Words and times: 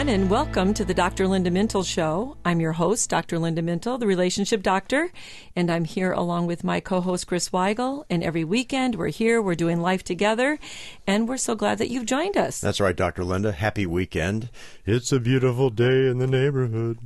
everyone, 0.00 0.20
and 0.22 0.30
welcome 0.30 0.72
to 0.72 0.82
the 0.82 0.94
Dr. 0.94 1.28
Linda 1.28 1.50
Mintle 1.50 1.84
Show. 1.84 2.38
I'm 2.42 2.58
your 2.58 2.72
host, 2.72 3.10
Dr. 3.10 3.38
Linda 3.38 3.60
Mintle, 3.60 4.00
the 4.00 4.06
relationship 4.06 4.62
doctor, 4.62 5.12
and 5.54 5.70
I'm 5.70 5.84
here 5.84 6.10
along 6.12 6.46
with 6.46 6.64
my 6.64 6.80
co 6.80 7.02
host, 7.02 7.26
Chris 7.26 7.50
Weigel. 7.50 8.04
And 8.08 8.24
every 8.24 8.42
weekend, 8.42 8.94
we're 8.94 9.08
here, 9.08 9.42
we're 9.42 9.54
doing 9.54 9.82
life 9.82 10.02
together, 10.02 10.58
and 11.06 11.28
we're 11.28 11.36
so 11.36 11.54
glad 11.54 11.76
that 11.78 11.90
you've 11.90 12.06
joined 12.06 12.38
us. 12.38 12.62
That's 12.62 12.80
right, 12.80 12.96
Dr. 12.96 13.24
Linda. 13.24 13.52
Happy 13.52 13.84
weekend. 13.84 14.48
It's 14.86 15.12
a 15.12 15.20
beautiful 15.20 15.68
day 15.68 16.08
in 16.08 16.16
the 16.16 16.26
neighborhood. 16.26 16.98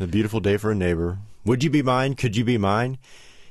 A 0.00 0.08
beautiful 0.08 0.40
day 0.40 0.56
for 0.56 0.72
a 0.72 0.74
neighbor. 0.74 1.18
Would 1.44 1.62
you 1.62 1.70
be 1.70 1.82
mine? 1.82 2.16
Could 2.16 2.36
you 2.36 2.44
be 2.44 2.58
mine? 2.58 2.98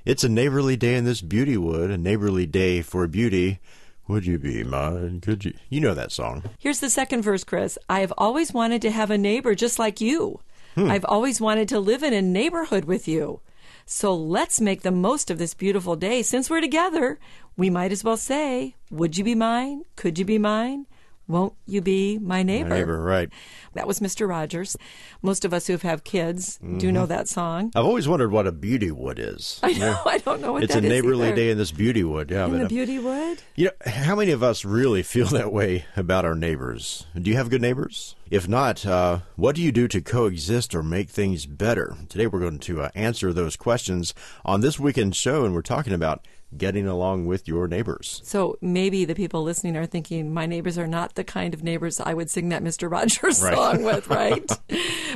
It's 0.04 0.26
a 0.26 0.30
neighborly 0.30 0.76
day 0.76 0.96
in 0.96 1.06
this 1.06 1.22
beauty 1.22 1.56
wood, 1.56 1.92
a 1.92 1.98
neighborly 1.98 2.46
day 2.46 2.82
for 2.82 3.08
beauty. 3.08 3.60
Would 4.08 4.26
you 4.26 4.38
be 4.38 4.64
mine? 4.64 5.22
Could 5.22 5.46
you? 5.46 5.54
You 5.70 5.82
know 5.82 5.94
that 5.94 6.12
song. 6.12 6.44
Here's 6.60 6.80
the 6.80 6.90
second 6.90 7.24
verse, 7.24 7.44
Chris. 7.44 7.78
I 7.90 8.02
have 8.02 8.14
always 8.18 8.54
wanted 8.54 8.82
to 8.84 8.92
have 8.92 9.10
a 9.10 9.18
neighbor 9.18 9.56
just 9.56 9.80
like 9.80 10.00
you. 10.00 10.42
Hmm. 10.76 10.92
I've 10.92 11.06
always 11.06 11.42
wanted 11.42 11.70
to 11.70 11.80
live 11.80 12.04
in 12.04 12.14
a 12.14 12.22
neighborhood 12.22 12.86
with 12.86 13.08
you. 13.08 13.40
So 13.86 14.16
let's 14.16 14.60
make 14.62 14.82
the 14.82 14.92
most 14.92 15.32
of 15.32 15.38
this 15.38 15.54
beautiful 15.54 15.96
day. 15.96 16.22
Since 16.22 16.50
we're 16.50 16.62
together, 16.62 17.20
we 17.56 17.70
might 17.70 17.92
as 17.92 18.04
well 18.04 18.18
say, 18.18 18.76
Would 18.92 19.18
you 19.18 19.24
be 19.24 19.36
mine? 19.36 19.86
Could 19.96 20.20
you 20.20 20.26
be 20.26 20.38
mine? 20.38 20.86
Won't 21.28 21.54
you 21.66 21.82
be 21.82 22.20
my 22.20 22.44
neighbor? 22.44 22.70
My 22.70 22.76
neighbor, 22.78 23.02
right. 23.02 23.30
That 23.74 23.88
was 23.88 24.00
Mr. 24.00 24.28
Rogers. 24.30 24.78
Most 25.24 25.44
of 25.44 25.54
us 25.54 25.66
who 25.68 25.78
have 25.78 26.04
kids 26.04 26.60
do 26.78 26.92
know 26.92 27.08
that 27.08 27.28
song. 27.28 27.72
I've 27.76 27.84
always 27.84 28.08
wondered 28.08 28.32
what 28.32 28.46
a 28.46 28.52
beauty 28.52 28.92
wood 28.92 29.18
is. 29.20 29.60
I 29.64 29.74
know. 29.74 30.00
I 30.06 30.20
don't 30.20 30.40
know 30.40 30.54
what 30.54 30.64
It's 30.64 30.76
a 30.76 30.82
neighborly 30.82 31.28
either. 31.28 31.36
day 31.36 31.50
in 31.50 31.58
this 31.58 31.72
beauty 31.72 32.04
wood. 32.04 32.30
Yeah, 32.30 32.46
in 32.46 32.52
but, 32.52 32.60
the 32.60 32.68
beauty 32.68 33.00
wood. 33.00 33.42
You 33.56 33.66
know, 33.66 33.92
how 33.92 34.16
many 34.16 34.32
of 34.32 34.44
us 34.44 34.64
really 34.64 35.02
feel 35.02 35.26
that 35.30 35.52
way 35.52 35.86
about 35.98 36.26
our 36.26 36.36
neighbors? 36.36 37.08
Do 37.20 37.32
you 37.32 37.38
have 37.38 37.50
good 37.50 37.62
neighbors? 37.62 38.16
If 38.30 38.48
not, 38.48 38.86
uh, 38.86 39.20
what 39.36 39.56
do 39.56 39.62
you 39.64 39.72
do 39.72 39.88
to 39.88 40.02
coexist 40.02 40.76
or 40.76 40.84
make 40.84 41.10
things 41.10 41.46
better? 41.46 41.96
Today 42.08 42.28
we're 42.28 42.40
going 42.40 42.60
to 42.60 42.82
uh, 42.84 42.90
answer 42.96 43.34
those 43.34 43.56
questions 43.56 44.14
on 44.44 44.62
this 44.62 44.80
weekend 44.80 45.16
show, 45.16 45.44
and 45.44 45.54
we're 45.54 45.62
talking 45.62 45.94
about 45.94 46.26
getting 46.58 46.88
along 46.88 47.26
with 47.26 47.48
your 47.48 47.68
neighbors. 47.68 48.22
So 48.24 48.58
maybe 48.62 49.04
the 49.06 49.16
people 49.16 49.44
listening 49.44 49.76
are 49.76 49.86
thinking, 49.86 50.34
my 50.34 50.46
neighbors 50.46 50.78
are 50.78 50.88
not 50.88 51.16
the 51.16 51.24
kind 51.24 51.54
of 51.54 51.64
neighbors 51.64 52.00
I 52.00 52.14
would 52.14 52.30
sing 52.30 52.50
that 52.50 52.64
Mr. 52.64 52.90
Rogers 52.90 53.42
Right. 53.44 53.54
song 53.56 53.84
with, 53.84 54.08
right? 54.10 54.50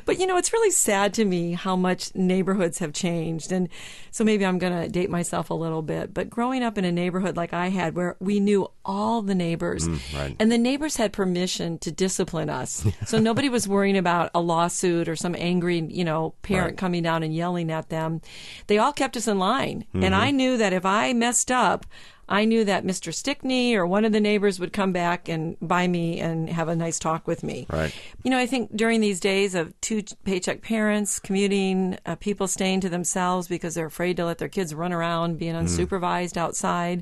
but 0.05 0.19
you 0.19 0.27
know, 0.27 0.37
it's 0.37 0.51
really 0.53 0.71
sad 0.71 1.13
to 1.15 1.25
me 1.25 1.53
how 1.53 1.75
much 1.75 2.13
neighborhoods 2.15 2.79
have 2.79 2.91
changed. 2.93 3.51
And 3.51 3.69
so 4.11 4.23
maybe 4.23 4.45
I'm 4.45 4.57
going 4.57 4.73
to 4.73 4.89
date 4.89 5.09
myself 5.09 5.49
a 5.49 5.53
little 5.53 5.81
bit. 5.81 6.13
But 6.13 6.29
growing 6.29 6.61
up 6.63 6.77
in 6.77 6.83
a 6.85 6.91
neighborhood 6.91 7.37
like 7.37 7.53
I 7.53 7.67
had, 7.69 7.95
where 7.95 8.17
we 8.19 8.39
knew 8.39 8.67
all 8.83 9.21
the 9.21 9.35
neighbors, 9.35 9.87
right. 10.13 10.35
and 10.39 10.51
the 10.51 10.57
neighbors 10.57 10.97
had 10.97 11.13
permission 11.13 11.77
to 11.79 11.91
discipline 11.91 12.49
us. 12.49 12.85
so 13.05 13.17
nobody 13.19 13.47
was 13.49 13.67
worrying 13.67 13.97
about 13.97 14.31
a 14.35 14.41
lawsuit 14.41 15.07
or 15.07 15.15
some 15.15 15.35
angry, 15.37 15.79
you 15.79 16.03
know, 16.03 16.33
parent 16.41 16.59
Right. 16.71 16.77
coming 16.77 17.03
down 17.03 17.23
and 17.23 17.33
yelling 17.33 17.71
at 17.71 17.89
them. 17.89 18.21
They 18.67 18.77
all 18.77 18.91
kept 18.91 19.15
us 19.15 19.27
in 19.27 19.39
line. 19.39 19.85
Mm-hmm. 19.93 20.03
And 20.03 20.15
I 20.15 20.31
knew 20.31 20.57
that 20.57 20.73
if 20.73 20.85
I 20.85 21.13
messed 21.19 21.51
up, 21.51 21.85
I 22.31 22.45
knew 22.45 22.63
that 22.65 22.85
Mr. 22.85 23.11
Stickney 23.13 23.75
or 23.75 23.87
one 23.87 24.05
of 24.05 24.11
the 24.11 24.19
neighbors 24.19 24.59
would 24.59 24.71
come 24.71 24.91
back 24.93 25.27
and 25.27 25.57
buy 25.61 25.87
me 25.87 26.19
and 26.19 26.47
have 26.47 26.67
a 26.67 26.75
nice 26.75 26.99
talk 26.99 27.27
with 27.27 27.43
me. 27.43 27.65
Right. 27.71 27.91
You 28.23 28.29
know, 28.29 28.37
I 28.37 28.45
think 28.45 28.75
during 28.75 29.01
these 29.01 29.19
days 29.19 29.55
of 29.55 29.73
two 29.81 30.03
paycheck 30.25 30.61
parents 30.61 31.19
commuting, 31.19 31.97
uh, 32.05 32.15
people 32.15 32.47
staying 32.47 32.81
to 32.81 32.89
themselves 32.89 33.47
because 33.47 33.73
they're 33.73 33.87
afraid 33.87 34.15
to 34.17 34.25
let 34.25 34.37
their 34.37 34.47
kids 34.47 34.75
run 34.75 34.93
around 34.93 35.39
being 35.39 35.55
Mm. 35.55 35.63
unsupervised 35.63 36.37
outside, 36.37 37.01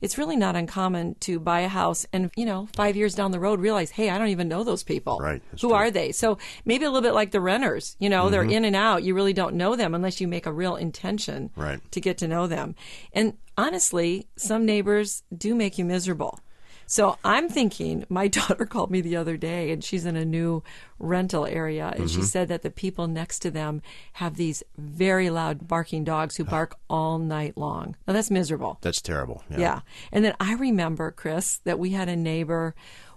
it's 0.00 0.16
really 0.18 0.36
not 0.36 0.56
uncommon 0.56 1.16
to 1.20 1.38
buy 1.38 1.60
a 1.60 1.68
house 1.68 2.06
and, 2.12 2.30
you 2.34 2.46
know, 2.46 2.66
five 2.74 2.96
years 2.96 3.14
down 3.14 3.30
the 3.30 3.38
road 3.38 3.60
realize, 3.60 3.90
hey, 3.90 4.08
I 4.08 4.16
don't 4.18 4.28
even 4.30 4.48
know 4.48 4.64
those 4.64 4.82
people. 4.82 5.18
Right, 5.20 5.42
that's 5.50 5.60
Who 5.62 5.68
true. 5.68 5.76
are 5.76 5.90
they? 5.90 6.12
So 6.12 6.38
maybe 6.64 6.86
a 6.86 6.90
little 6.90 7.06
bit 7.06 7.14
like 7.14 7.30
the 7.30 7.40
renters, 7.42 7.94
you 8.00 8.08
know, 8.08 8.30
they're 8.30 8.42
in 8.42 8.64
and 8.64 8.74
out. 8.74 9.02
You 9.04 9.14
really 9.14 9.34
don't 9.34 9.54
know 9.54 9.76
them 9.76 9.94
unless 9.94 10.18
you 10.20 10.26
make 10.26 10.46
a 10.46 10.52
real 10.52 10.76
intention 10.76 11.50
Right. 11.54 11.78
to 11.92 12.00
get 12.00 12.16
to 12.18 12.26
know 12.26 12.46
them. 12.48 12.74
And 13.12 13.34
honestly, 13.62 14.26
some 14.36 14.66
neighbors 14.66 15.22
do 15.36 15.54
make 15.54 15.78
you 15.78 15.84
miserable. 15.84 16.40
So 16.86 17.16
I'm 17.24 17.48
thinking, 17.48 18.04
my 18.08 18.28
daughter 18.38 18.66
called 18.66 18.90
me 18.90 19.00
the 19.00 19.16
other 19.16 19.36
day 19.36 19.70
and 19.70 19.82
she's 19.82 20.04
in 20.04 20.16
a 20.16 20.24
new 20.24 20.62
rental 20.98 21.46
area 21.46 21.92
and 21.96 22.10
she 22.10 22.18
mm-hmm. 22.18 22.26
said 22.26 22.48
that 22.48 22.62
the 22.62 22.70
people 22.70 23.06
next 23.06 23.38
to 23.40 23.50
them 23.50 23.80
have 24.14 24.36
these 24.36 24.62
very 24.76 25.30
loud 25.30 25.66
barking 25.66 26.04
dogs 26.04 26.36
who 26.36 26.44
bark 26.44 26.76
all 26.90 27.18
night 27.18 27.56
long. 27.56 27.96
Now 28.06 28.12
that's 28.12 28.30
miserable. 28.30 28.78
That's 28.82 29.00
terrible. 29.00 29.42
Yeah. 29.48 29.80
And 30.12 30.24
then 30.24 30.34
I 30.38 30.54
remember, 30.54 31.10
Chris, 31.10 31.60
that 31.64 31.78
we 31.78 31.90
had 31.90 32.08
a 32.08 32.16
neighbor 32.16 32.74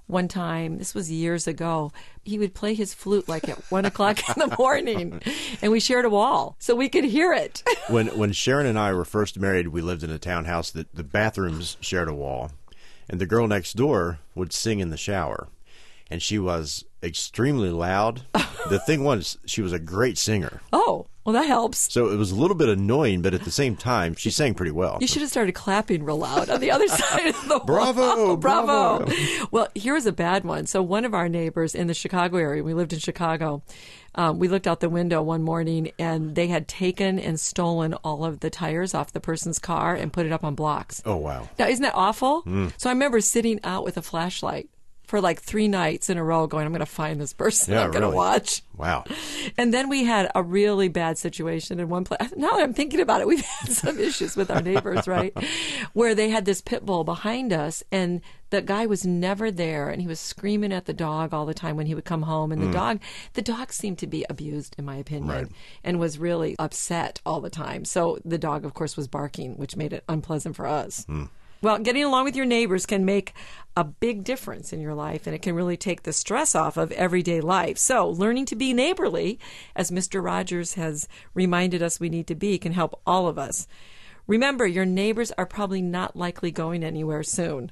one 0.07 0.27
time, 0.27 0.77
this 0.77 0.93
was 0.93 1.11
years 1.11 1.47
ago, 1.47 1.91
he 2.23 2.37
would 2.37 2.53
play 2.53 2.73
his 2.73 2.93
flute 2.93 3.27
like 3.27 3.49
at 3.49 3.59
one 3.71 3.85
o'clock 3.85 4.19
in 4.29 4.49
the 4.49 4.55
morning 4.57 5.21
and 5.61 5.71
we 5.71 5.79
shared 5.79 6.05
a 6.05 6.09
wall 6.09 6.55
so 6.59 6.75
we 6.75 6.89
could 6.89 7.05
hear 7.05 7.33
it. 7.33 7.63
when 7.89 8.07
when 8.17 8.31
Sharon 8.31 8.67
and 8.67 8.77
I 8.77 8.93
were 8.93 9.05
first 9.05 9.39
married, 9.39 9.69
we 9.69 9.81
lived 9.81 10.03
in 10.03 10.11
a 10.11 10.19
townhouse 10.19 10.71
that 10.71 10.93
the 10.93 11.03
bathrooms 11.03 11.77
shared 11.79 12.07
a 12.07 12.13
wall, 12.13 12.51
and 13.09 13.19
the 13.19 13.25
girl 13.25 13.47
next 13.47 13.73
door 13.73 14.19
would 14.35 14.53
sing 14.53 14.79
in 14.79 14.89
the 14.89 14.97
shower, 14.97 15.47
and 16.09 16.21
she 16.21 16.37
was 16.37 16.85
extremely 17.05 17.69
loud. 17.69 18.23
the 18.69 18.79
thing 18.79 19.03
was, 19.03 19.37
she 19.45 19.61
was 19.61 19.71
a 19.73 19.79
great 19.79 20.17
singer, 20.17 20.61
oh, 20.73 21.07
well, 21.23 21.33
that 21.33 21.47
helps. 21.47 21.91
so 21.91 22.09
it 22.09 22.17
was 22.17 22.29
a 22.31 22.35
little 22.35 22.55
bit 22.55 22.69
annoying, 22.69 23.23
but 23.23 23.33
at 23.33 23.41
the 23.43 23.49
same 23.51 23.75
time, 23.75 24.13
she 24.13 24.29
sang 24.29 24.53
pretty 24.53 24.71
well. 24.71 24.99
You 25.01 25.07
should 25.07 25.23
have 25.23 25.31
started 25.31 25.53
clapping 25.53 26.03
real 26.03 26.17
loud 26.19 26.51
on 26.51 26.59
the 26.59 26.69
other 26.69 26.87
side 27.01 27.25
of 27.27 27.47
the 27.47 27.59
Bravo, 27.65 28.01
wall. 28.27 28.37
bravo. 28.37 28.99
bravo. 29.05 29.11
Well, 29.49 29.67
here's 29.73 30.05
a 30.05 30.11
bad 30.11 30.43
one. 30.43 30.67
So 30.67 30.83
one 30.83 31.03
of 31.03 31.15
our 31.15 31.27
neighbors 31.27 31.73
in 31.73 31.87
the 31.87 31.95
Chicago 31.95 32.37
area, 32.37 32.63
we 32.63 32.75
lived 32.75 32.93
in 32.93 32.99
Chicago. 32.99 33.63
Um, 34.13 34.37
we 34.37 34.47
looked 34.47 34.67
out 34.67 34.81
the 34.81 34.89
window 34.89 35.21
one 35.23 35.41
morning 35.41 35.91
and 35.97 36.35
they 36.35 36.45
had 36.47 36.67
taken 36.67 37.17
and 37.17 37.39
stolen 37.39 37.95
all 37.95 38.23
of 38.23 38.39
the 38.41 38.51
tires 38.51 38.93
off 38.93 39.11
the 39.11 39.19
person's 39.19 39.57
car 39.57 39.95
and 39.95 40.13
put 40.13 40.27
it 40.27 40.31
up 40.31 40.43
on 40.43 40.53
blocks. 40.53 41.01
Oh 41.07 41.17
wow! 41.17 41.49
Now, 41.59 41.67
isn't 41.67 41.81
that 41.83 41.95
awful? 41.95 42.43
So 42.77 42.89
I 42.89 42.93
remember 42.93 43.19
sitting 43.19 43.59
out 43.63 43.83
with 43.83 43.97
a 43.97 44.01
flashlight 44.01 44.69
for 45.07 45.21
like 45.21 45.41
three 45.41 45.67
nights 45.67 46.09
in 46.09 46.17
a 46.17 46.23
row 46.23 46.47
going, 46.47 46.65
I'm 46.65 46.71
going 46.71 46.79
to 46.79 46.85
find 46.85 47.19
this 47.19 47.33
person. 47.33 47.73
Yeah, 47.73 47.83
I'm 47.83 47.91
going 47.91 48.01
to 48.01 48.07
really. 48.07 48.17
watch. 48.17 48.61
Wow. 48.77 49.05
And 49.57 49.73
then 49.73 49.89
we 49.89 50.03
had 50.03 50.31
a 50.35 50.43
really 50.43 50.89
bad 50.89 51.17
situation 51.17 51.79
in 51.79 51.89
one 51.89 52.03
place. 52.03 52.19
Now 52.37 52.51
that 52.51 52.63
I'm 52.63 52.73
thinking 52.73 52.99
about 52.99 53.21
it, 53.21 53.27
we've 53.27 53.39
had 53.59 53.71
some 53.71 53.99
issues 53.99 54.35
with 54.35 54.51
our 54.51 54.61
neighbors, 54.61 55.07
right? 55.07 55.35
Where 55.93 56.13
they 56.13 56.29
had 56.29 56.45
this 56.45 56.61
pit 56.61 56.85
bull 56.85 57.03
behind 57.03 57.53
us 57.53 57.83
and 57.91 58.21
the 58.49 58.61
guy 58.61 58.85
was 58.85 59.05
never 59.05 59.51
there 59.51 59.89
and 59.89 60.01
he 60.01 60.07
was 60.07 60.19
screaming 60.19 60.71
at 60.71 60.85
the 60.85 60.93
dog 60.93 61.33
all 61.33 61.45
the 61.45 61.53
time 61.53 61.75
when 61.75 61.87
he 61.87 61.95
would 61.95 62.05
come 62.05 62.23
home 62.23 62.51
and 62.51 62.61
the 62.61 62.67
mm. 62.67 62.73
dog 62.73 63.01
the 63.33 63.41
dog 63.41 63.73
seemed 63.73 63.97
to 63.97 64.07
be 64.07 64.25
abused 64.29 64.75
in 64.77 64.85
my 64.85 64.95
opinion 64.97 65.27
Right. 65.27 65.47
and 65.83 65.99
was 65.99 66.19
really 66.19 66.55
upset 66.59 67.21
all 67.25 67.41
the 67.41 67.49
time. 67.49 67.85
So 67.85 68.19
the 68.23 68.37
dog 68.37 68.65
of 68.65 68.73
course 68.73 68.95
was 68.95 69.07
barking, 69.07 69.55
which 69.57 69.75
made 69.75 69.93
it 69.93 70.03
unpleasant 70.07 70.55
for 70.55 70.67
us. 70.67 71.05
Hmm. 71.05 71.25
Well, 71.65 71.79
getting 71.79 72.03
along 72.03 72.25
with 72.25 72.35
your 72.35 72.45
neighbors 72.45 72.85
can 72.85 73.05
make 73.05 73.33
a 73.75 73.83
big 73.83 74.23
difference 74.23 74.71
in 74.71 74.79
your 74.79 74.93
life 74.93 75.25
and 75.25 75.35
it 75.35 75.41
can 75.41 75.55
really 75.55 75.77
take 75.77 76.03
the 76.03 76.13
stress 76.13 76.53
off 76.53 76.77
of 76.77 76.91
everyday 76.91 77.41
life. 77.41 77.79
So, 77.79 78.07
learning 78.07 78.45
to 78.45 78.55
be 78.55 78.71
neighborly, 78.71 79.39
as 79.75 79.89
Mr. 79.89 80.23
Rogers 80.23 80.75
has 80.75 81.07
reminded 81.33 81.81
us 81.81 81.99
we 81.99 82.07
need 82.07 82.27
to 82.27 82.35
be, 82.35 82.59
can 82.59 82.73
help 82.73 83.01
all 83.03 83.27
of 83.27 83.39
us. 83.39 83.67
Remember, 84.27 84.67
your 84.67 84.85
neighbors 84.85 85.31
are 85.39 85.47
probably 85.47 85.81
not 85.81 86.15
likely 86.15 86.51
going 86.51 86.83
anywhere 86.83 87.23
soon 87.23 87.71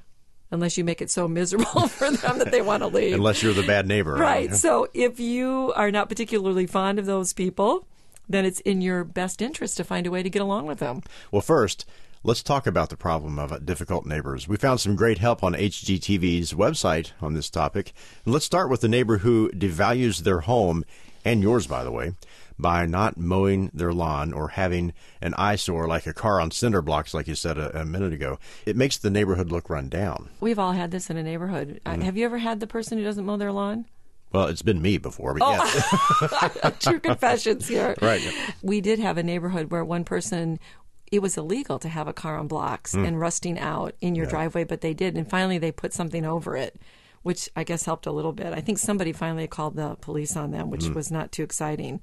unless 0.50 0.76
you 0.76 0.82
make 0.82 1.00
it 1.00 1.08
so 1.08 1.28
miserable 1.28 1.86
for 1.86 2.10
them 2.10 2.40
that 2.40 2.50
they 2.50 2.62
want 2.62 2.82
to 2.82 2.88
leave. 2.88 3.14
Unless 3.14 3.44
you're 3.44 3.54
the 3.54 3.62
bad 3.62 3.86
neighbor, 3.86 4.16
Right. 4.16 4.52
So 4.56 4.88
if 4.92 5.20
you 5.20 5.72
are 5.76 5.92
not 5.92 6.08
particularly 6.08 6.66
fond 6.66 6.98
of 6.98 7.06
those 7.06 7.32
people, 7.32 7.86
then 8.28 8.44
it's 8.44 8.58
in 8.60 8.80
your 8.80 9.04
best 9.04 9.40
interest 9.40 9.76
to 9.76 9.84
find 9.84 10.04
a 10.04 10.10
way 10.10 10.24
to 10.24 10.30
get 10.30 10.42
along 10.42 10.66
with 10.66 10.80
them. 10.80 11.02
Well, 11.30 11.42
first, 11.42 11.86
let's 12.24 12.42
talk 12.42 12.66
about 12.66 12.88
the 12.88 12.96
problem 12.96 13.38
of 13.38 13.66
difficult 13.66 14.06
neighbors. 14.06 14.48
We 14.48 14.56
found 14.56 14.80
some 14.80 14.96
great 14.96 15.18
help 15.18 15.44
on 15.44 15.52
HGTV's 15.52 16.54
website 16.54 17.12
on 17.20 17.34
this 17.34 17.50
topic. 17.50 17.92
And 18.24 18.32
let's 18.32 18.46
start 18.46 18.70
with 18.70 18.80
the 18.80 18.88
neighbor 18.88 19.18
who 19.18 19.50
devalues 19.50 20.20
their 20.20 20.40
home, 20.40 20.84
and 21.24 21.42
yours, 21.42 21.66
by 21.66 21.84
the 21.84 21.92
way, 21.92 22.14
by 22.58 22.86
not 22.86 23.18
mowing 23.18 23.70
their 23.74 23.92
lawn 23.92 24.32
or 24.32 24.48
having 24.48 24.94
an 25.20 25.34
eyesore 25.36 25.86
like 25.86 26.06
a 26.06 26.14
car 26.14 26.40
on 26.40 26.50
cinder 26.50 26.80
blocks, 26.80 27.12
like 27.12 27.28
you 27.28 27.34
said 27.34 27.58
a, 27.58 27.82
a 27.82 27.84
minute 27.84 28.14
ago. 28.14 28.38
It 28.64 28.76
makes 28.76 28.96
the 28.96 29.10
neighborhood 29.10 29.52
look 29.52 29.68
run 29.68 29.90
down. 29.90 30.30
We've 30.40 30.58
all 30.58 30.72
had 30.72 30.90
this 30.90 31.10
in 31.10 31.18
a 31.18 31.22
neighborhood. 31.22 31.80
Uh, 31.84 31.98
have 31.98 32.16
you 32.16 32.24
ever 32.24 32.38
had 32.38 32.60
the 32.60 32.66
person 32.66 32.96
who 32.96 33.04
doesn't 33.04 33.26
mow 33.26 33.36
their 33.36 33.52
lawn? 33.52 33.84
Well, 34.32 34.48
it's 34.48 34.62
been 34.62 34.82
me 34.82 34.98
before, 34.98 35.32
but 35.34 35.48
yeah. 35.48 36.70
True 36.80 36.98
confessions 36.98 37.68
here. 37.68 37.94
Right. 38.02 38.20
We 38.62 38.80
did 38.80 38.98
have 38.98 39.16
a 39.16 39.22
neighborhood 39.22 39.70
where 39.70 39.84
one 39.84 40.02
person 40.02 40.58
it 41.10 41.20
was 41.20 41.36
illegal 41.36 41.78
to 41.78 41.88
have 41.88 42.08
a 42.08 42.12
car 42.12 42.36
on 42.38 42.48
blocks 42.48 42.92
hmm. 42.92 43.04
and 43.04 43.20
rusting 43.20 43.58
out 43.58 43.94
in 44.00 44.14
your 44.14 44.26
driveway, 44.26 44.64
but 44.64 44.80
they 44.80 44.94
did. 44.94 45.16
And 45.16 45.28
finally, 45.28 45.58
they 45.58 45.72
put 45.72 45.92
something 45.92 46.24
over 46.24 46.56
it, 46.56 46.76
which 47.22 47.48
I 47.54 47.64
guess 47.64 47.84
helped 47.84 48.06
a 48.06 48.12
little 48.12 48.32
bit. 48.32 48.52
I 48.52 48.60
think 48.60 48.78
somebody 48.78 49.12
finally 49.12 49.46
called 49.46 49.76
the 49.76 49.96
police 50.00 50.36
on 50.36 50.50
them, 50.50 50.70
which 50.70 50.86
hmm. 50.86 50.94
was 50.94 51.10
not 51.10 51.32
too 51.32 51.42
exciting. 51.42 52.00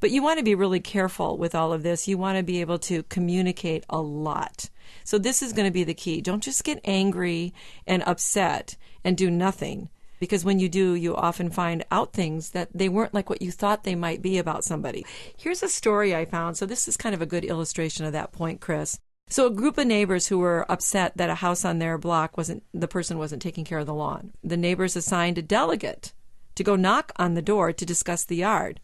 But 0.00 0.10
you 0.10 0.22
want 0.22 0.38
to 0.38 0.44
be 0.44 0.54
really 0.54 0.80
careful 0.80 1.38
with 1.38 1.54
all 1.54 1.72
of 1.72 1.82
this. 1.82 2.08
You 2.08 2.18
want 2.18 2.38
to 2.38 2.44
be 2.44 2.60
able 2.60 2.78
to 2.80 3.02
communicate 3.04 3.84
a 3.88 4.00
lot. 4.00 4.68
So, 5.04 5.18
this 5.18 5.42
is 5.42 5.52
going 5.52 5.66
to 5.66 5.72
be 5.72 5.84
the 5.84 5.94
key. 5.94 6.20
Don't 6.20 6.42
just 6.42 6.64
get 6.64 6.80
angry 6.84 7.54
and 7.86 8.02
upset 8.04 8.76
and 9.04 9.16
do 9.16 9.30
nothing. 9.30 9.88
Because 10.22 10.44
when 10.44 10.60
you 10.60 10.68
do, 10.68 10.94
you 10.94 11.16
often 11.16 11.50
find 11.50 11.84
out 11.90 12.12
things 12.12 12.50
that 12.50 12.68
they 12.72 12.88
weren't 12.88 13.12
like 13.12 13.28
what 13.28 13.42
you 13.42 13.50
thought 13.50 13.82
they 13.82 13.96
might 13.96 14.22
be 14.22 14.38
about 14.38 14.62
somebody. 14.62 15.04
Here's 15.36 15.64
a 15.64 15.68
story 15.68 16.14
I 16.14 16.26
found. 16.26 16.56
So, 16.56 16.64
this 16.64 16.86
is 16.86 16.96
kind 16.96 17.12
of 17.12 17.20
a 17.20 17.26
good 17.26 17.44
illustration 17.44 18.06
of 18.06 18.12
that 18.12 18.30
point, 18.30 18.60
Chris. 18.60 19.00
So, 19.28 19.48
a 19.48 19.50
group 19.50 19.78
of 19.78 19.88
neighbors 19.88 20.28
who 20.28 20.38
were 20.38 20.64
upset 20.70 21.16
that 21.16 21.28
a 21.28 21.34
house 21.34 21.64
on 21.64 21.80
their 21.80 21.98
block 21.98 22.36
wasn't, 22.36 22.62
the 22.72 22.86
person 22.86 23.18
wasn't 23.18 23.42
taking 23.42 23.64
care 23.64 23.80
of 23.80 23.86
the 23.86 23.94
lawn. 23.94 24.30
The 24.44 24.56
neighbors 24.56 24.94
assigned 24.94 25.38
a 25.38 25.42
delegate 25.42 26.12
to 26.54 26.62
go 26.62 26.76
knock 26.76 27.10
on 27.16 27.34
the 27.34 27.42
door 27.42 27.72
to 27.72 27.84
discuss 27.84 28.24
the 28.24 28.36
yard. 28.36 28.78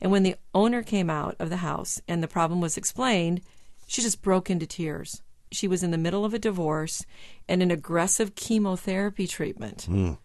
And 0.00 0.12
when 0.12 0.22
the 0.22 0.36
owner 0.54 0.84
came 0.84 1.10
out 1.10 1.34
of 1.40 1.50
the 1.50 1.56
house 1.56 2.00
and 2.06 2.22
the 2.22 2.28
problem 2.28 2.60
was 2.60 2.76
explained, 2.76 3.40
she 3.88 4.00
just 4.00 4.22
broke 4.22 4.48
into 4.48 4.64
tears. 4.64 5.22
She 5.50 5.66
was 5.66 5.82
in 5.82 5.90
the 5.90 5.98
middle 5.98 6.24
of 6.24 6.34
a 6.34 6.38
divorce 6.38 7.04
and 7.48 7.64
an 7.64 7.72
aggressive 7.72 8.36
chemotherapy 8.36 9.26
treatment. 9.26 9.88
Mm. 9.90 10.18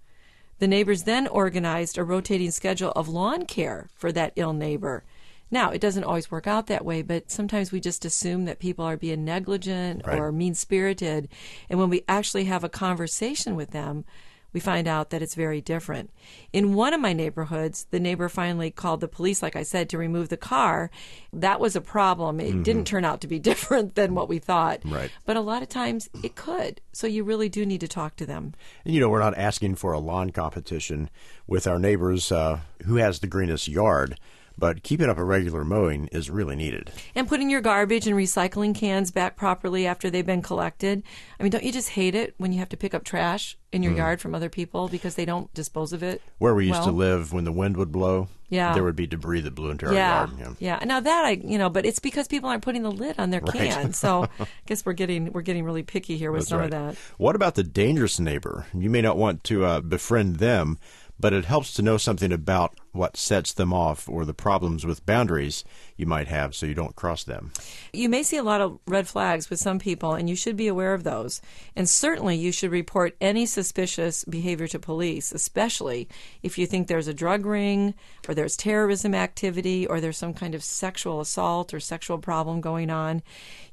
The 0.64 0.68
neighbors 0.70 1.04
then 1.04 1.28
organized 1.28 1.98
a 1.98 2.06
rotating 2.06 2.50
schedule 2.52 2.92
of 2.92 3.10
lawn 3.10 3.46
care 3.46 3.90
for 3.96 4.14
that 4.14 4.32
ill 4.38 4.54
neighbor. 4.54 5.04
Now, 5.52 5.72
it 5.72 5.82
doesn't 5.82 6.06
always 6.06 6.32
work 6.32 6.48
out 6.48 6.68
that 6.68 6.86
way, 6.86 7.02
but 7.02 7.30
sometimes 7.30 7.74
we 7.74 7.82
just 7.82 8.06
assume 8.06 8.46
that 8.46 8.60
people 8.60 8.86
are 8.86 8.96
being 8.96 9.26
negligent 9.26 10.04
right. 10.08 10.18
or 10.18 10.32
mean 10.32 10.56
spirited. 10.56 11.28
And 11.70 11.80
when 11.80 11.90
we 11.90 12.06
actually 12.08 12.46
have 12.46 12.64
a 12.64 12.70
conversation 12.70 13.58
with 13.58 13.72
them, 13.72 14.06
we 14.54 14.60
find 14.60 14.88
out 14.88 15.10
that 15.10 15.22
it's 15.22 15.36
very 15.36 15.60
different. 15.60 16.12
In 16.54 16.74
one 16.74 16.94
of 16.94 17.02
my 17.02 17.12
neighborhoods, 17.12 17.88
the 17.90 18.00
neighbor 18.00 18.30
finally 18.30 18.72
called 18.72 19.02
the 19.02 19.08
police, 19.08 19.42
like 19.42 19.56
I 19.56 19.64
said, 19.64 19.90
to 19.90 19.98
remove 19.98 20.30
the 20.30 20.38
car. 20.38 20.92
That 21.34 21.60
was 21.60 21.76
a 21.76 21.82
problem. 21.82 22.40
It 22.40 22.50
mm-hmm. 22.50 22.64
didn't 22.64 22.86
turn 22.86 23.04
out 23.04 23.22
to 23.22 23.28
be 23.28 23.40
different 23.54 23.96
than 23.96 24.16
what 24.16 24.30
we 24.30 24.40
thought. 24.40 24.82
Right. 24.86 25.12
But 25.26 25.38
a 25.38 25.42
lot 25.42 25.64
of 25.64 25.70
times 25.70 26.10
it 26.24 26.36
could. 26.36 26.80
So 26.92 27.08
you 27.08 27.24
really 27.24 27.50
do 27.50 27.66
need 27.66 27.82
to 27.82 27.88
talk 27.88 28.16
to 28.18 28.26
them. 28.26 28.54
And, 28.86 28.94
you 28.94 29.00
know, 29.00 29.10
we're 29.10 29.20
not 29.20 29.38
asking 29.38 29.76
for 29.76 29.92
a 29.92 30.00
lawn 30.00 30.30
competition 30.30 31.10
with 31.48 31.68
our 31.68 31.80
neighbors 31.80 32.32
uh, 32.32 32.60
who 32.86 32.98
has 32.98 33.20
the 33.20 33.28
greenest 33.28 33.68
yard 33.68 34.18
but 34.58 34.84
keeping 34.84 35.10
up 35.10 35.18
a 35.18 35.24
regular 35.24 35.64
mowing 35.64 36.08
is 36.08 36.30
really 36.30 36.56
needed. 36.56 36.92
And 37.16 37.28
putting 37.28 37.50
your 37.50 37.62
garbage 37.62 38.08
and 38.08 38.16
recycling 38.16 38.76
cans 38.76 39.12
back 39.12 39.36
properly 39.36 39.88
after 39.88 40.10
they've 40.10 40.26
been 40.26 40.42
collected. 40.42 41.04
I 41.40 41.44
mean, 41.44 41.52
don't 41.52 41.64
you 41.64 41.72
just 41.72 41.90
hate 41.90 42.16
it 42.16 42.36
when 42.38 42.54
you 42.54 42.60
have 42.60 42.70
to 42.70 42.78
pick 42.78 42.94
up 42.94 43.04
trash 43.04 43.58
in 43.72 43.84
your 43.84 43.94
mm. 43.94 43.98
yard 43.98 44.22
from 44.22 44.36
other 44.36 44.50
people 44.50 44.88
because 44.88 45.16
they 45.16 45.26
don't 45.26 45.54
dispose 45.54 45.94
of 45.94 46.04
it? 46.04 46.22
Where 46.38 46.54
we 46.54 46.68
used 46.68 46.80
well? 46.80 46.88
to 46.88 46.92
live, 46.92 47.34
when 47.34 47.44
the 47.44 47.52
wind 47.52 47.78
would 47.78 47.92
blow, 47.92 48.28
yeah. 48.50 48.74
there 48.74 48.84
would 48.84 48.96
be 48.96 49.08
debris 49.08 49.42
that 49.42 49.56
blew 49.56 49.72
into 49.72 49.88
our 49.88 49.94
yeah. 49.94 50.18
yard. 50.20 50.58
Yeah. 50.60 50.78
yeah. 50.80 50.86
Now 50.86 51.00
that 51.00 51.26
I, 51.26 51.32
you 51.32 51.58
know, 51.58 51.70
but 51.70 51.86
it's 51.86 52.00
because 52.00 52.28
people 52.28 52.50
aren't 52.50 52.64
putting 52.64 52.84
the 52.84 52.92
lid 52.92 53.20
on 53.20 53.32
their 53.32 53.42
right. 53.42 53.72
can. 53.72 53.94
So 53.94 54.24
I 54.40 54.46
guess 54.68 54.86
we're 54.86 54.94
getting 54.94 55.34
we're 55.34 55.42
getting 55.42 55.66
really 55.66 55.84
picky 55.84 56.18
here 56.18 56.32
with 56.32 56.42
That's 56.42 56.50
some 56.50 56.60
right. 56.60 56.66
of 56.66 56.72
that. 56.72 56.96
What 57.18 57.36
about 57.36 57.56
the 57.56 57.64
dangerous 57.64 58.20
neighbor? 58.20 58.68
You 58.74 58.90
may 58.90 59.02
not 59.02 59.18
want 59.18 59.44
to 59.46 59.66
uh, 59.66 59.82
befriend 59.82 60.38
them 60.38 60.78
but 61.24 61.32
it 61.32 61.46
helps 61.46 61.74
to 61.74 61.82
know 61.82 61.96
something 61.96 62.34
about 62.34 62.78
what 62.92 63.16
sets 63.16 63.54
them 63.54 63.72
off 63.72 64.10
or 64.10 64.26
the 64.26 64.34
problems 64.34 64.86
with 64.86 65.06
boundaries 65.06 65.64
you 65.96 66.06
might 66.06 66.28
have 66.28 66.54
so 66.54 66.66
you 66.66 66.74
don't 66.74 66.98
cross 66.98 67.24
them. 67.24 67.54
You 67.94 68.10
may 68.10 68.24
see 68.24 68.36
a 68.36 68.44
lot 68.44 68.60
of 68.60 68.78
red 68.86 69.08
flags 69.08 69.50
with 69.50 69.58
some 69.58 69.80
people, 69.80 70.16
and 70.16 70.30
you 70.30 70.36
should 70.36 70.58
be 70.58 70.68
aware 70.68 70.94
of 70.94 71.06
those. 71.06 71.40
And 71.78 71.88
certainly, 71.88 72.36
you 72.36 72.52
should 72.52 72.72
report 72.72 73.16
any 73.22 73.46
suspicious 73.46 74.26
behavior 74.26 74.68
to 74.68 74.80
police, 74.80 75.32
especially 75.32 76.10
if 76.44 76.58
you 76.58 76.68
think 76.68 76.90
there's 76.90 77.08
a 77.08 77.14
drug 77.14 77.46
ring, 77.46 77.94
or 78.28 78.36
there's 78.36 78.58
terrorism 78.58 79.16
activity, 79.16 79.88
or 79.88 80.02
there's 80.02 80.18
some 80.18 80.34
kind 80.34 80.54
of 80.54 80.62
sexual 80.62 81.22
assault 81.22 81.74
or 81.74 81.80
sexual 81.80 82.18
problem 82.18 82.60
going 82.60 82.90
on. 82.90 83.24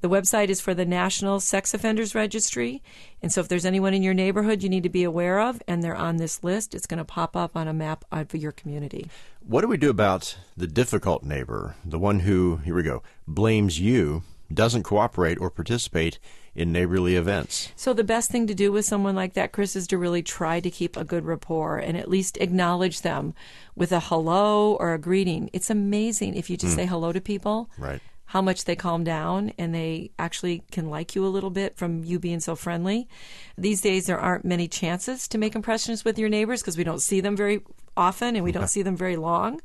The 0.00 0.08
website 0.08 0.48
is 0.48 0.60
for 0.60 0.74
the 0.74 0.86
National 0.86 1.40
Sex 1.40 1.74
Offenders 1.74 2.14
Registry. 2.14 2.84
And 3.20 3.32
so 3.32 3.40
if 3.40 3.48
there's 3.48 3.64
anyone 3.64 3.94
in 3.94 4.04
your 4.04 4.14
neighborhood 4.14 4.62
you 4.62 4.68
need 4.68 4.84
to 4.84 4.88
be 4.88 5.02
aware 5.02 5.40
of 5.40 5.60
and 5.66 5.82
they're 5.82 5.96
on 5.96 6.18
this 6.18 6.44
list, 6.44 6.72
it's 6.72 6.86
going 6.86 6.98
to 6.98 7.04
pop 7.04 7.36
up 7.36 7.56
on 7.56 7.66
a 7.66 7.72
map 7.72 8.04
of 8.12 8.32
your 8.32 8.52
community. 8.52 9.10
What 9.40 9.62
do 9.62 9.66
we 9.66 9.76
do 9.76 9.90
about 9.90 10.38
the 10.56 10.68
difficult 10.68 11.24
neighbor, 11.24 11.74
the 11.84 11.98
one 11.98 12.20
who, 12.20 12.58
here 12.58 12.76
we 12.76 12.84
go, 12.84 13.02
blames 13.26 13.80
you, 13.80 14.22
doesn't 14.54 14.84
cooperate 14.84 15.40
or 15.40 15.50
participate 15.50 16.20
in 16.58 16.72
neighborly 16.72 17.14
events. 17.14 17.70
So 17.76 17.92
the 17.92 18.04
best 18.04 18.30
thing 18.30 18.46
to 18.48 18.54
do 18.54 18.72
with 18.72 18.84
someone 18.84 19.14
like 19.14 19.34
that, 19.34 19.52
Chris, 19.52 19.76
is 19.76 19.86
to 19.88 19.98
really 19.98 20.22
try 20.22 20.58
to 20.58 20.70
keep 20.70 20.96
a 20.96 21.04
good 21.04 21.24
rapport 21.24 21.78
and 21.78 21.96
at 21.96 22.10
least 22.10 22.36
acknowledge 22.38 23.02
them 23.02 23.34
with 23.76 23.92
a 23.92 24.00
hello 24.00 24.74
or 24.74 24.92
a 24.92 24.98
greeting. 24.98 25.50
It's 25.52 25.70
amazing 25.70 26.34
if 26.34 26.50
you 26.50 26.56
just 26.56 26.72
mm. 26.72 26.76
say 26.76 26.86
hello 26.86 27.12
to 27.12 27.20
people. 27.20 27.70
Right. 27.78 28.00
How 28.26 28.42
much 28.42 28.64
they 28.64 28.76
calm 28.76 29.04
down 29.04 29.52
and 29.56 29.74
they 29.74 30.10
actually 30.18 30.62
can 30.70 30.90
like 30.90 31.14
you 31.14 31.24
a 31.24 31.28
little 31.28 31.48
bit 31.48 31.76
from 31.76 32.04
you 32.04 32.18
being 32.18 32.40
so 32.40 32.56
friendly. 32.56 33.08
These 33.56 33.80
days, 33.80 34.06
there 34.06 34.18
aren't 34.18 34.44
many 34.44 34.68
chances 34.68 35.28
to 35.28 35.38
make 35.38 35.54
impressions 35.54 36.04
with 36.04 36.18
your 36.18 36.28
neighbors 36.28 36.60
because 36.60 36.76
we 36.76 36.84
don't 36.84 37.00
see 37.00 37.20
them 37.20 37.36
very 37.36 37.62
often 37.96 38.34
and 38.36 38.44
we 38.44 38.52
don't 38.52 38.68
see 38.68 38.82
them 38.82 38.96
very 38.96 39.16
long. 39.16 39.60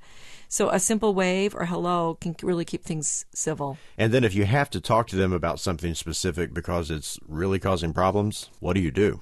So 0.53 0.69
a 0.69 0.79
simple 0.79 1.15
wave 1.15 1.55
or 1.55 1.65
hello 1.65 2.15
can 2.21 2.35
really 2.43 2.63
keep 2.63 2.83
things 2.83 3.25
civil. 3.33 3.79
And 3.97 4.13
then 4.13 4.23
if 4.23 4.35
you 4.35 4.45
have 4.45 4.69
to 4.69 4.79
talk 4.79 5.07
to 5.07 5.15
them 5.15 5.33
about 5.33 5.59
something 5.59 5.95
specific 5.95 6.53
because 6.53 6.91
it's 6.91 7.17
really 7.27 7.57
causing 7.57 7.91
problems, 7.91 8.51
what 8.59 8.73
do 8.73 8.79
you 8.79 8.91
do? 8.91 9.19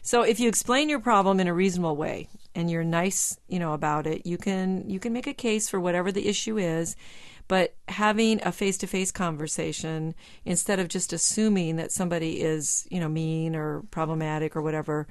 So 0.00 0.22
if 0.22 0.40
you 0.40 0.48
explain 0.48 0.88
your 0.88 0.98
problem 0.98 1.38
in 1.38 1.48
a 1.48 1.52
reasonable 1.52 1.96
way 1.96 2.28
and 2.54 2.70
you're 2.70 2.82
nice, 2.82 3.38
you 3.46 3.58
know, 3.58 3.74
about 3.74 4.06
it, 4.06 4.24
you 4.24 4.38
can 4.38 4.88
you 4.88 4.98
can 4.98 5.12
make 5.12 5.26
a 5.26 5.34
case 5.34 5.68
for 5.68 5.78
whatever 5.78 6.10
the 6.10 6.26
issue 6.26 6.56
is 6.56 6.96
but 7.50 7.74
having 7.88 8.40
a 8.44 8.52
face 8.52 8.78
to 8.78 8.86
face 8.86 9.10
conversation 9.10 10.14
instead 10.44 10.78
of 10.78 10.86
just 10.86 11.12
assuming 11.12 11.74
that 11.74 11.90
somebody 11.90 12.40
is, 12.40 12.86
you 12.92 13.00
know, 13.00 13.08
mean 13.08 13.56
or 13.56 13.82
problematic 13.90 14.54
or 14.54 14.62
whatever, 14.62 15.08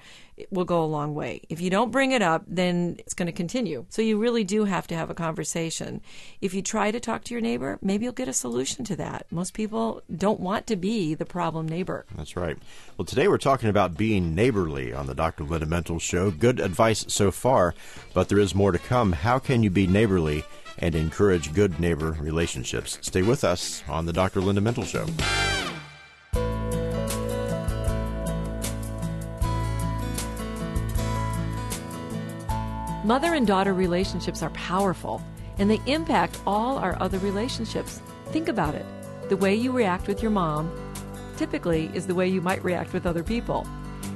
will 0.51 0.65
go 0.65 0.83
a 0.83 0.85
long 0.85 1.13
way. 1.15 1.41
If 1.49 1.61
you 1.61 1.69
don't 1.69 1.91
bring 1.91 2.11
it 2.11 2.21
up, 2.21 2.43
then 2.47 2.95
it's 2.99 3.13
going 3.13 3.27
to 3.27 3.31
continue. 3.31 3.85
So 3.89 4.01
you 4.01 4.17
really 4.17 4.43
do 4.43 4.65
have 4.65 4.87
to 4.87 4.95
have 4.95 5.09
a 5.09 5.13
conversation. 5.13 6.01
If 6.41 6.53
you 6.53 6.61
try 6.61 6.91
to 6.91 6.99
talk 6.99 7.23
to 7.25 7.33
your 7.33 7.41
neighbor, 7.41 7.79
maybe 7.81 8.05
you'll 8.05 8.13
get 8.13 8.27
a 8.27 8.33
solution 8.33 8.85
to 8.85 8.95
that. 8.97 9.25
Most 9.31 9.53
people 9.53 10.01
don't 10.15 10.39
want 10.39 10.67
to 10.67 10.75
be 10.75 11.13
the 11.13 11.25
problem 11.25 11.67
neighbor. 11.67 12.05
That's 12.15 12.35
right. 12.35 12.57
Well, 12.97 13.05
today 13.05 13.27
we're 13.27 13.37
talking 13.37 13.69
about 13.69 13.97
being 13.97 14.35
neighborly 14.35 14.93
on 14.93 15.07
the 15.07 15.15
Dr. 15.15 15.43
Linda 15.43 15.65
Mintle 15.65 16.01
Show. 16.01 16.31
Good 16.31 16.59
advice 16.59 17.05
so 17.07 17.31
far, 17.31 17.75
but 18.13 18.29
there 18.29 18.39
is 18.39 18.55
more 18.55 18.71
to 18.71 18.79
come. 18.79 19.11
How 19.13 19.39
can 19.39 19.63
you 19.63 19.69
be 19.69 19.87
neighborly? 19.87 20.43
and 20.81 20.95
encourage 20.95 21.53
good 21.53 21.77
neighbor 21.77 22.17
relationships. 22.21 22.97
Stay 23.01 23.21
with 23.21 23.43
us 23.43 23.83
on 23.89 24.05
the 24.05 24.13
Dr. 24.13 24.39
Linda 24.39 24.61
Mintle 24.61 24.85
Show. 24.85 25.05
Mother 33.09 33.33
and 33.33 33.47
daughter 33.47 33.73
relationships 33.73 34.43
are 34.43 34.51
powerful 34.51 35.19
and 35.57 35.67
they 35.67 35.81
impact 35.87 36.39
all 36.45 36.77
our 36.77 36.95
other 37.01 37.17
relationships. 37.17 38.03
Think 38.27 38.47
about 38.47 38.75
it. 38.75 38.85
The 39.29 39.35
way 39.35 39.55
you 39.55 39.71
react 39.71 40.07
with 40.07 40.21
your 40.21 40.29
mom 40.29 40.71
typically 41.35 41.89
is 41.95 42.05
the 42.05 42.13
way 42.13 42.27
you 42.27 42.39
might 42.39 42.63
react 42.63 42.93
with 42.93 43.07
other 43.07 43.23
people. 43.23 43.65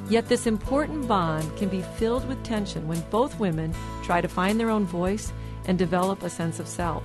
Yet, 0.10 0.30
this 0.30 0.46
important 0.46 1.08
bond 1.08 1.58
can 1.58 1.70
be 1.70 1.82
filled 1.98 2.28
with 2.28 2.44
tension 2.44 2.88
when 2.88 3.02
both 3.10 3.40
women 3.40 3.74
try 4.04 4.22
to 4.22 4.28
find 4.28 4.60
their 4.60 4.70
own 4.70 4.86
voice 4.86 5.34
and 5.66 5.76
develop 5.76 6.22
a 6.22 6.30
sense 6.30 6.60
of 6.60 6.68
self. 6.68 7.04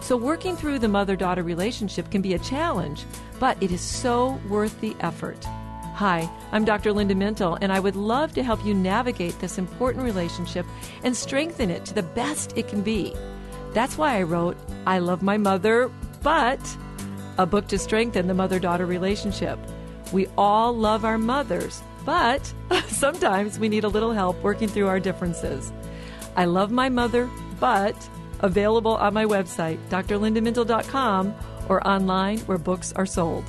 So, 0.00 0.16
working 0.16 0.56
through 0.56 0.80
the 0.80 0.88
mother 0.88 1.14
daughter 1.14 1.44
relationship 1.44 2.10
can 2.10 2.20
be 2.20 2.34
a 2.34 2.40
challenge, 2.40 3.04
but 3.38 3.62
it 3.62 3.70
is 3.70 3.80
so 3.80 4.40
worth 4.48 4.80
the 4.80 4.96
effort. 4.98 5.46
Hi, 5.98 6.30
I'm 6.52 6.64
Dr. 6.64 6.92
Linda 6.92 7.16
Mintle, 7.16 7.58
and 7.60 7.72
I 7.72 7.80
would 7.80 7.96
love 7.96 8.32
to 8.34 8.44
help 8.44 8.64
you 8.64 8.72
navigate 8.72 9.36
this 9.40 9.58
important 9.58 10.04
relationship 10.04 10.64
and 11.02 11.16
strengthen 11.16 11.70
it 11.70 11.84
to 11.86 11.92
the 11.94 12.04
best 12.04 12.56
it 12.56 12.68
can 12.68 12.82
be. 12.82 13.16
That's 13.72 13.98
why 13.98 14.16
I 14.16 14.22
wrote 14.22 14.56
I 14.86 15.00
Love 15.00 15.22
My 15.22 15.36
Mother, 15.36 15.90
but 16.22 16.60
a 17.36 17.46
book 17.46 17.66
to 17.66 17.78
strengthen 17.78 18.28
the 18.28 18.32
mother 18.32 18.60
daughter 18.60 18.86
relationship. 18.86 19.58
We 20.12 20.28
all 20.38 20.72
love 20.72 21.04
our 21.04 21.18
mothers, 21.18 21.82
but 22.04 22.54
sometimes 22.86 23.58
we 23.58 23.68
need 23.68 23.82
a 23.82 23.88
little 23.88 24.12
help 24.12 24.40
working 24.40 24.68
through 24.68 24.86
our 24.86 25.00
differences. 25.00 25.72
I 26.36 26.44
love 26.44 26.70
my 26.70 26.88
mother, 26.88 27.28
but 27.58 27.96
available 28.38 28.94
on 28.94 29.14
my 29.14 29.24
website, 29.24 29.80
drlindamintle.com, 29.88 31.34
or 31.68 31.84
online 31.84 32.38
where 32.42 32.56
books 32.56 32.92
are 32.92 33.04
sold. 33.04 33.44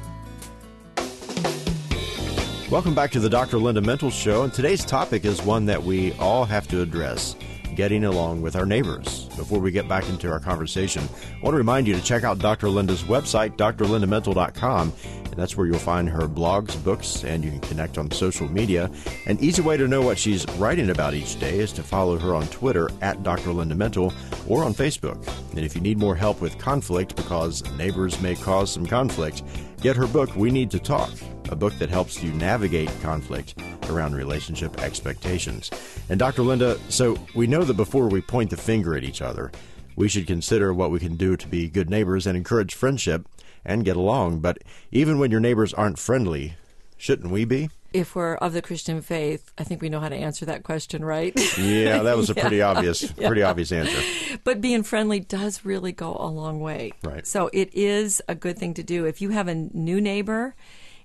Welcome 2.72 2.94
back 2.94 3.10
to 3.12 3.20
the 3.20 3.32
Dr. 3.32 3.58
Linda 3.58 3.82
Mintle 3.82 4.12
Show, 4.12 4.44
and 4.44 4.54
today's 4.54 4.86
topic 4.86 5.26
is 5.26 5.42
one 5.42 5.66
that 5.66 5.82
we 5.82 6.14
all 6.14 6.46
have 6.46 6.68
to 6.68 6.84
address 6.84 7.36
getting 7.76 8.06
along 8.06 8.44
with 8.44 8.56
our 8.56 8.66
neighbors. 8.68 9.26
Before 9.36 9.58
we 9.58 9.72
get 9.72 9.88
back 9.88 10.08
into 10.08 10.32
our 10.32 10.40
conversation, 10.40 11.02
I 11.02 11.44
want 11.44 11.54
to 11.54 11.58
remind 11.58 11.88
you 11.88 11.96
to 11.96 12.04
check 12.04 12.24
out 12.24 12.38
Dr. 12.38 12.70
Linda's 12.70 13.02
website, 13.02 13.58
drlindamintle.com, 13.58 14.94
And 15.26 15.34
that's 15.34 15.58
where 15.58 15.66
you'll 15.66 15.80
find 15.80 16.08
her 16.10 16.28
blogs, 16.28 16.82
books, 16.84 17.24
and 17.24 17.44
you 17.44 17.50
can 17.50 17.62
connect 17.62 17.98
on 17.98 18.12
social 18.12 18.48
media. 18.48 18.92
An 19.26 19.40
easy 19.40 19.64
way 19.64 19.76
to 19.76 19.88
know 19.88 20.04
what 20.04 20.20
she's 20.20 20.48
writing 20.58 20.92
about 20.92 21.16
each 21.16 21.40
day 21.40 21.58
is 21.58 21.72
to 21.74 21.82
follow 21.82 22.20
her 22.20 22.36
on 22.36 22.48
Twitter 22.50 22.92
at 23.02 23.24
Dr. 23.24 23.52
Linda 23.52 23.74
Mintle 23.74 24.14
or 24.48 24.64
on 24.64 24.76
Facebook. 24.76 25.28
And 25.56 25.66
if 25.66 25.74
you 25.74 25.82
need 25.82 25.98
more 25.98 26.16
help 26.16 26.40
with 26.40 26.60
conflict 26.60 27.16
because 27.16 27.64
neighbors 27.78 28.22
may 28.22 28.36
cause 28.36 28.72
some 28.72 28.86
conflict, 28.86 29.42
get 29.82 29.96
her 29.96 30.08
book, 30.08 30.36
We 30.36 30.52
Need 30.52 30.72
to 30.72 30.80
Talk, 30.80 31.12
a 31.50 31.56
book 31.56 31.74
that 31.80 31.90
helps 31.90 32.22
you 32.22 32.32
navigate 32.34 32.90
conflict 33.02 33.56
around 33.90 34.16
relationship 34.16 34.82
expectations. 34.82 35.72
And 36.10 36.20
Dr. 36.20 36.44
Linda, 36.44 36.78
so 36.90 37.18
we 37.34 37.48
know 37.48 37.64
that 37.64 37.76
before 37.76 38.08
we 38.08 38.22
point 38.22 38.50
the 38.50 38.58
finger 38.58 38.96
at 38.96 39.04
each 39.04 39.22
other, 39.22 39.52
we 39.96 40.10
should 40.10 40.28
consider 40.28 40.74
what 40.74 40.92
we 40.92 41.00
can 41.00 41.16
do 41.16 41.36
to 41.38 41.48
be 41.48 41.70
good 41.70 41.90
neighbors 41.90 42.28
and 42.28 42.38
encourage 42.38 42.76
friendship 42.76 43.28
and 43.66 43.86
get 43.86 43.96
along. 43.96 44.40
But 44.40 44.60
even 44.92 45.20
when 45.20 45.32
your 45.32 45.40
neighbors 45.40 45.74
aren't 45.74 46.00
friendly, 46.00 46.56
shouldn't 46.98 47.32
we 47.32 47.46
be? 47.46 47.70
If 47.92 48.16
we're 48.16 48.36
of 48.36 48.54
the 48.54 48.62
Christian 48.62 49.02
faith, 49.02 49.52
I 49.58 49.64
think 49.64 49.82
we 49.82 49.90
know 49.90 50.00
how 50.00 50.10
to 50.10 50.16
answer 50.16 50.46
that 50.46 50.64
question, 50.64 51.04
right? 51.04 51.34
Yeah, 51.58 52.04
that 52.04 52.18
was 52.18 52.30
a 52.30 52.36
pretty 52.44 52.58
Yeah. 52.58 52.70
obvious, 52.70 53.12
pretty 53.12 53.42
obvious 53.42 53.72
answer. 53.72 54.38
But 54.44 54.62
being 54.62 54.84
friendly 54.84 55.20
does 55.20 55.66
really 55.66 55.92
go 55.92 56.16
a 56.20 56.28
long 56.28 56.60
way. 56.60 56.92
Right. 57.04 57.26
So 57.26 57.50
it 57.52 57.70
is 57.74 58.22
a 58.28 58.36
good 58.36 58.58
thing 58.60 58.74
to 58.76 58.84
do. 58.84 59.06
If 59.06 59.22
you 59.22 59.32
have 59.32 59.48
a 59.48 59.56
new 59.56 60.00
neighbor 60.02 60.56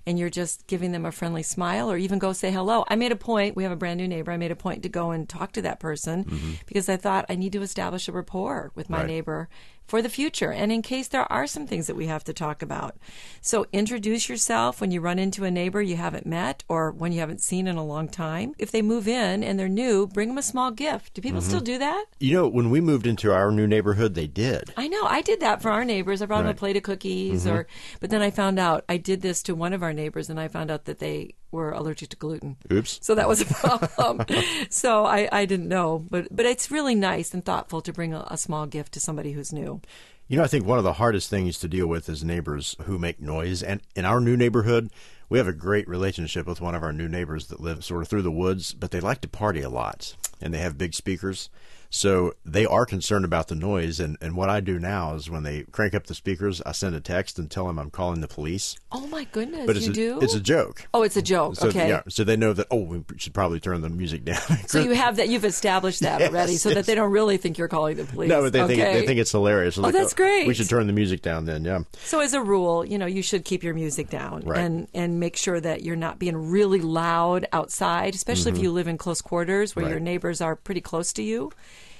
and 0.07 0.19
you're 0.19 0.29
just 0.29 0.67
giving 0.67 0.91
them 0.91 1.03
a 1.07 1.11
friendly 1.11 1.41
smile 1.41 1.89
or 1.89 1.97
even 1.97 2.19
go 2.19 2.31
say 2.31 2.51
hello. 2.51 2.85
I 2.87 2.95
made 2.95 3.11
a 3.11 3.15
point, 3.15 3.55
we 3.55 3.63
have 3.63 3.71
a 3.71 3.75
brand 3.75 3.97
new 3.97 4.07
neighbor, 4.07 4.31
I 4.31 4.37
made 4.37 4.51
a 4.51 4.55
point 4.55 4.83
to 4.83 4.89
go 4.89 5.09
and 5.09 5.27
talk 5.27 5.53
to 5.53 5.63
that 5.63 5.79
person 5.79 6.59
because 6.67 6.87
I 6.89 6.95
thought 6.97 7.25
I 7.27 7.33
need 7.35 7.53
to 7.53 7.63
establish 7.63 8.07
a 8.07 8.11
rapport 8.11 8.71
with 8.75 8.87
my 8.89 8.97
Mm-hmm. 8.97 9.01
Right. 9.01 9.07
neighbor 9.15 9.49
for 9.87 10.01
the 10.01 10.09
future 10.09 10.51
and 10.51 10.71
in 10.71 10.81
case 10.81 11.07
there 11.07 11.31
are 11.31 11.45
some 11.47 11.67
things 11.67 11.87
that 11.87 11.95
we 11.95 12.07
have 12.07 12.23
to 12.25 12.33
talk 12.33 12.61
about. 12.61 12.95
So 13.41 13.65
introduce 13.71 14.27
yourself 14.29 14.81
when 14.81 14.91
you 14.91 15.01
run 15.01 15.19
into 15.19 15.43
a 15.45 15.51
neighbor 15.51 15.81
you 15.81 15.95
haven't 15.95 16.25
met 16.25 16.63
or 16.67 16.91
when 16.91 17.11
you 17.11 17.19
haven't 17.19 17.41
seen 17.41 17.67
in 17.67 17.75
a 17.77 17.85
long 17.85 18.07
time. 18.09 18.53
If 18.57 18.71
they 18.71 18.81
move 18.81 19.07
in 19.07 19.43
and 19.43 19.59
they're 19.59 19.69
new, 19.69 20.07
bring 20.07 20.29
them 20.29 20.37
a 20.37 20.43
small 20.43 20.71
gift. 20.71 21.13
Do 21.13 21.21
people 21.21 21.39
Mm-hmm. 21.41 21.47
still 21.49 21.59
do 21.61 21.77
that? 21.77 22.05
You 22.19 22.33
know, 22.33 22.47
when 22.47 22.69
we 22.69 22.81
moved 22.81 23.05
into 23.05 23.31
our 23.33 23.51
new 23.51 23.67
neighborhood, 23.67 24.15
they 24.15 24.27
did. 24.27 24.73
I 24.77 24.87
know. 24.87 25.03
I 25.03 25.21
did 25.21 25.39
that 25.41 25.61
for 25.61 25.69
our 25.69 25.83
neighbors. 25.85 26.21
I 26.21 26.25
brought 26.25 26.41
them 26.43 26.51
a 26.51 26.53
plate 26.55 26.77
of 26.77 26.83
cookies, 26.83 27.45
or 27.45 27.67
but 27.99 28.09
then 28.09 28.21
I 28.21 28.31
found 28.31 28.57
out 28.57 28.85
I 28.89 28.97
did 28.97 29.21
this 29.21 29.43
to 29.43 29.53
one 29.55 29.73
of 29.73 29.83
our 29.83 29.93
neighbors, 29.93 30.29
and 30.29 30.39
I 30.39 30.47
found 30.47 30.71
out 30.71 30.85
that 30.85 30.99
they 30.99 31.35
were 31.55 31.71
allergic 31.71 32.09
to 32.09 32.17
gluten. 32.17 32.57
Oops. 32.71 32.99
So 33.01 33.15
that 33.15 33.27
was 33.27 33.41
a 33.41 33.45
problem. 33.45 34.25
so 34.69 35.05
I, 35.05 35.27
I 35.31 35.45
didn't 35.45 35.67
know, 35.67 36.05
but 36.09 36.27
but 36.29 36.45
it's 36.45 36.69
really 36.69 36.95
nice 36.95 37.33
and 37.33 37.43
thoughtful 37.43 37.81
to 37.81 37.91
bring 37.91 38.13
a, 38.13 38.27
a 38.29 38.37
small 38.37 38.65
gift 38.67 38.93
to 38.93 38.99
somebody 38.99 39.31
who's 39.31 39.51
new. 39.51 39.81
You 40.27 40.37
know, 40.37 40.43
I 40.43 40.47
think 40.47 40.65
one 40.65 40.79
of 40.79 40.83
the 40.83 40.93
hardest 40.93 41.29
things 41.29 41.59
to 41.59 41.67
deal 41.67 41.87
with 41.87 42.09
is 42.09 42.23
neighbors 42.23 42.75
who 42.83 42.97
make 42.97 43.21
noise. 43.21 43.61
And 43.61 43.81
in 43.95 44.05
our 44.05 44.19
new 44.19 44.35
neighborhood, 44.35 44.89
we 45.29 45.37
have 45.37 45.47
a 45.47 45.53
great 45.53 45.87
relationship 45.87 46.47
with 46.47 46.61
one 46.61 46.73
of 46.73 46.81
our 46.81 46.93
new 46.93 47.07
neighbors 47.07 47.47
that 47.47 47.59
live 47.59 47.85
sort 47.85 48.01
of 48.01 48.07
through 48.07 48.23
the 48.23 48.31
woods, 48.31 48.73
but 48.73 48.89
they 48.89 48.99
like 48.99 49.21
to 49.21 49.27
party 49.27 49.61
a 49.61 49.69
lot 49.69 50.15
and 50.41 50.53
they 50.53 50.59
have 50.59 50.77
big 50.77 50.93
speakers. 50.93 51.49
So 51.89 52.33
they 52.45 52.65
are 52.65 52.85
concerned 52.85 53.25
about 53.25 53.47
the 53.47 53.55
noise. 53.55 53.99
And, 53.99 54.17
and 54.21 54.35
what 54.35 54.49
I 54.49 54.59
do 54.59 54.79
now 54.79 55.15
is 55.15 55.29
when 55.29 55.43
they 55.43 55.63
crank 55.71 55.93
up 55.95 56.07
the 56.07 56.15
speakers, 56.15 56.61
I 56.65 56.71
send 56.73 56.95
a 56.95 56.99
text 56.99 57.39
and 57.39 57.49
tell 57.49 57.67
them 57.67 57.79
I'm 57.79 57.89
calling 57.89 58.21
the 58.21 58.27
police. 58.27 58.75
Oh 58.91 59.07
my 59.07 59.23
goodness, 59.31 59.65
But 59.65 59.77
it's 59.77 59.85
you 59.85 59.91
a, 59.91 59.95
do? 59.95 60.19
it's 60.21 60.33
a 60.35 60.39
joke. 60.39 60.87
oh, 60.93 61.03
it's 61.03 61.15
a 61.17 61.21
joke. 61.21 61.55
So, 61.55 61.67
okay. 61.69 61.87
yeah, 61.89 62.01
so 62.09 62.23
they 62.23 62.35
know 62.35 62.53
that, 62.53 62.67
oh, 62.71 62.81
we 62.83 63.03
should 63.17 63.33
probably 63.33 63.59
turn 63.59 63.81
the 63.81 63.89
music 63.89 64.25
down. 64.25 64.39
So 64.67 64.79
you 64.79 64.91
have 64.91 65.17
that. 65.17 65.29
You've 65.29 65.45
established 65.45 66.01
that 66.01 66.19
Yes, 66.19 66.29
already, 66.31 66.55
so 66.57 66.69
yes. 66.69 66.75
that 66.77 66.85
they 66.85 66.95
don't 66.95 67.11
really 67.11 67.37
think 67.37 67.57
you're 67.57 67.67
calling 67.67 67.97
the 67.97 68.03
police. 68.05 68.29
no, 68.29 68.41
but 68.41 68.51
they 68.53 68.65
think 68.67 68.79
they 68.81 69.05
think 69.05 69.19
it's 69.19 69.31
hilarious. 69.31 69.75
They're 69.75 69.85
Oh, 69.85 69.91
that's 69.91 70.13
great. 70.13 70.47
We 70.47 70.53
should 70.53 70.67
turn 70.69 70.87
the 70.87 70.93
music 70.93 71.21
down 71.21 71.45
then. 71.45 71.63
Yeah, 71.63 71.79
So 72.03 72.19
as 72.19 72.33
a 72.33 72.41
rule, 72.41 72.83
you 72.85 72.97
know, 72.97 73.05
you 73.05 73.21
should 73.21 73.45
keep 73.45 73.63
your 73.63 73.73
music 73.73 74.09
down 74.09 74.41
Right. 74.45 74.59
and 74.59 74.87
and 74.93 75.19
make 75.19 75.37
sure 75.37 75.59
that 75.61 75.83
you're 75.83 75.95
not 75.95 76.19
being 76.19 76.49
really 76.49 76.79
loud 76.81 77.47
outside, 77.53 78.15
especially 78.15 78.51
if 78.51 78.57
you 78.57 78.71
live 78.71 78.87
in 78.87 78.97
close 78.97 79.21
quarters 79.21 79.75
where 79.75 79.85
your 79.87 79.95
Mm-hmm. 79.97 80.03
Neighbors 80.05 80.41
are 80.41 80.55
pretty 80.55 80.81
close 80.81 81.13
to 81.13 81.23
you. 81.23 81.51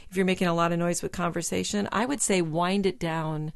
If 0.09 0.17
you're 0.17 0.25
making 0.25 0.47
a 0.47 0.53
lot 0.53 0.71
of 0.71 0.79
noise 0.79 1.01
with 1.01 1.12
conversation, 1.12 1.89
I 1.91 2.05
would 2.05 2.21
say 2.21 2.41
wind 2.41 2.85
it 2.85 3.00
down 3.00 3.51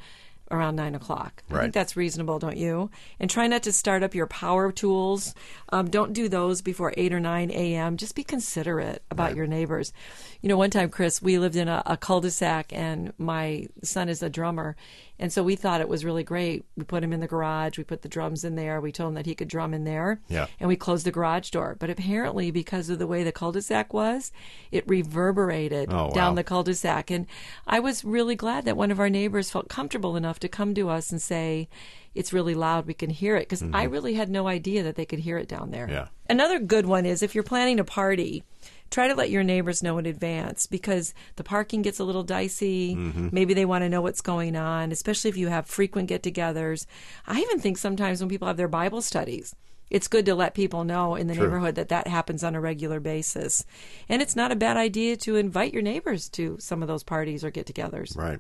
around 0.52 0.76
nine 0.76 0.96
o'clock. 0.96 1.44
I 1.52 1.60
think 1.62 1.74
that's 1.74 1.96
reasonable, 1.96 2.40
don't 2.40 2.58
you? 2.58 2.90
And 3.20 3.30
try 3.30 3.48
not 3.48 3.64
to 3.64 3.72
start 3.72 4.04
up 4.04 4.16
your 4.16 4.28
power 4.28 4.72
tools. 4.72 5.34
Um, 5.70 5.90
don't 5.90 6.14
do 6.14 6.28
those 6.28 6.62
before 6.62 6.94
eight 6.98 7.14
or 7.14 7.20
nine 7.20 7.52
a.m. 7.52 7.98
Just 7.98 8.16
be 8.16 8.24
considerate 8.24 9.04
about 9.12 9.36
your 9.36 9.48
neighbors. 9.48 9.94
You 10.42 10.50
know, 10.50 10.58
one 10.58 10.70
time, 10.70 10.90
Chris, 10.90 11.22
we 11.22 11.38
lived 11.38 11.56
in 11.58 11.68
a, 11.68 11.84
a 11.86 11.98
cul-de-sac, 11.98 12.72
and 12.72 13.12
my 13.18 13.68
son 13.84 14.08
is 14.08 14.24
a 14.24 14.30
drummer, 14.30 14.78
and 15.20 15.34
so 15.34 15.44
we 15.44 15.58
thought 15.58 15.82
it 15.82 15.90
was 15.90 16.06
really 16.06 16.24
great. 16.24 16.64
We 16.78 16.86
put 16.86 17.04
him 17.04 17.12
in 17.12 17.20
the 17.20 17.28
garage. 17.28 17.78
We 17.78 17.84
put 17.84 18.04
the 18.04 18.08
drums 18.08 18.46
in 18.46 18.56
there. 18.56 18.80
We 18.80 18.94
told 18.94 19.10
him 19.10 19.16
that 19.16 19.26
he 19.26 19.36
could 19.36 19.50
drum 19.50 19.74
in 19.74 19.84
there. 19.84 20.22
Yeah. 20.30 20.48
And 20.62 20.70
we 20.70 20.78
closed 20.78 21.06
the 21.06 21.12
garage 21.12 21.50
door. 21.50 21.76
But 21.78 21.90
apparently, 21.90 22.52
because 22.52 22.90
of 22.90 23.00
the 23.00 23.08
way 23.08 23.24
the 23.26 23.34
cul-de-sac 23.34 23.94
was, 23.94 24.32
it 24.72 24.88
reverberated 24.88 25.90
Oh, 25.92 26.06
wow. 26.06 26.10
down 26.12 26.36
the 26.36 26.44
cul-de-sac. 26.46 27.12
And 27.12 27.28
I 27.68 27.82
was 27.82 28.06
really 28.06 28.36
glad 28.36 28.64
that 28.64 28.78
one 28.78 28.92
of 28.92 29.00
our 29.00 29.10
neighbors 29.10 29.52
felt 29.52 29.68
comfortable 29.68 30.16
enough 30.16 30.39
to 30.40 30.50
come 30.50 30.74
to 30.76 30.90
us 30.90 31.12
and 31.12 31.22
say, 31.22 31.70
it's 32.16 32.34
really 32.34 32.56
loud, 32.56 32.88
we 32.88 32.94
can 32.94 33.10
hear 33.10 33.36
it. 33.36 33.48
Because 33.48 33.64
I 33.74 33.84
really 33.84 34.16
had 34.16 34.30
no 34.30 34.48
idea 34.48 34.84
that 34.84 34.96
they 34.96 35.06
could 35.06 35.20
hear 35.20 35.38
it 35.38 35.48
down 35.48 35.72
there. 35.72 35.86
Mm-hmm. 35.86 35.94
Yeah. 35.94 36.08
Another 36.30 36.60
good 36.60 36.86
one 36.86 37.06
is 37.06 37.22
if 37.22 37.36
you're 37.36 37.44
planning 37.44 37.80
a 37.80 37.84
party, 37.84 38.44
try 38.90 39.08
to 39.08 39.16
let 39.16 39.30
your 39.30 39.44
neighbors 39.44 39.84
know 39.84 39.98
in 39.98 40.06
advance 40.06 40.66
because 40.66 41.14
the 41.36 41.44
parking 41.44 41.82
gets 41.82 42.00
a 42.00 42.04
little 42.04 42.24
dicey. 42.24 42.96
Mm-hmm. 42.96 43.30
Maybe 43.32 43.54
they 43.54 43.66
want 43.66 43.84
to 43.84 43.90
know 43.90 44.02
what's 44.02 44.22
going 44.22 44.56
on, 44.56 44.92
especially 44.92 45.30
if 45.30 45.38
you 45.38 45.48
have 45.48 45.66
frequent 45.66 46.10
get 46.10 46.24
togethers. 46.24 46.86
I 47.28 47.40
even 47.40 47.60
think 47.60 47.78
sometimes 47.78 48.20
when 48.20 48.30
people 48.30 48.48
have 48.48 48.58
their 48.58 48.68
Bible 48.68 49.02
studies, 49.02 49.56
it's 49.90 50.08
good 50.08 50.26
to 50.28 50.36
let 50.36 50.54
people 50.54 50.84
know 50.84 51.16
in 51.16 51.28
the 51.28 51.34
True. 51.34 51.46
neighborhood 51.46 51.76
that 51.76 51.90
that 51.90 52.08
happens 52.08 52.44
on 52.44 52.56
a 52.56 52.62
regular 52.62 53.00
basis. 53.00 53.66
And 54.08 54.22
it's 54.22 54.36
not 54.36 54.52
a 54.52 54.56
bad 54.56 54.78
idea 54.78 55.18
to 55.18 55.36
invite 55.36 55.74
your 55.74 55.82
neighbors 55.82 56.30
to 56.30 56.58
some 56.60 56.82
of 56.82 56.88
those 56.88 57.04
parties 57.04 57.44
or 57.44 57.50
get 57.50 57.66
togethers. 57.66 58.16
Right. 58.16 58.40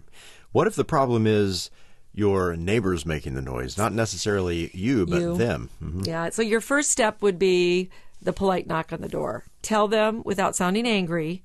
What 0.51 0.67
if 0.67 0.75
the 0.75 0.85
problem 0.85 1.25
is 1.25 1.71
your 2.13 2.55
neighbors 2.55 3.05
making 3.05 3.35
the 3.35 3.41
noise, 3.41 3.77
not 3.77 3.93
necessarily 3.93 4.71
you, 4.73 5.05
but 5.05 5.21
You. 5.21 5.37
them? 5.37 5.69
Mhm. 5.81 6.05
Yeah. 6.07 6.29
So 6.29 6.41
your 6.41 6.61
first 6.61 6.91
step 6.91 7.21
would 7.21 7.39
be 7.39 7.89
the 8.21 8.33
polite 8.33 8.67
knock 8.67 8.91
on 8.91 9.01
the 9.01 9.07
door. 9.07 9.45
Tell 9.61 9.87
them 9.87 10.21
without 10.25 10.55
sounding 10.55 10.87
angry 10.87 11.43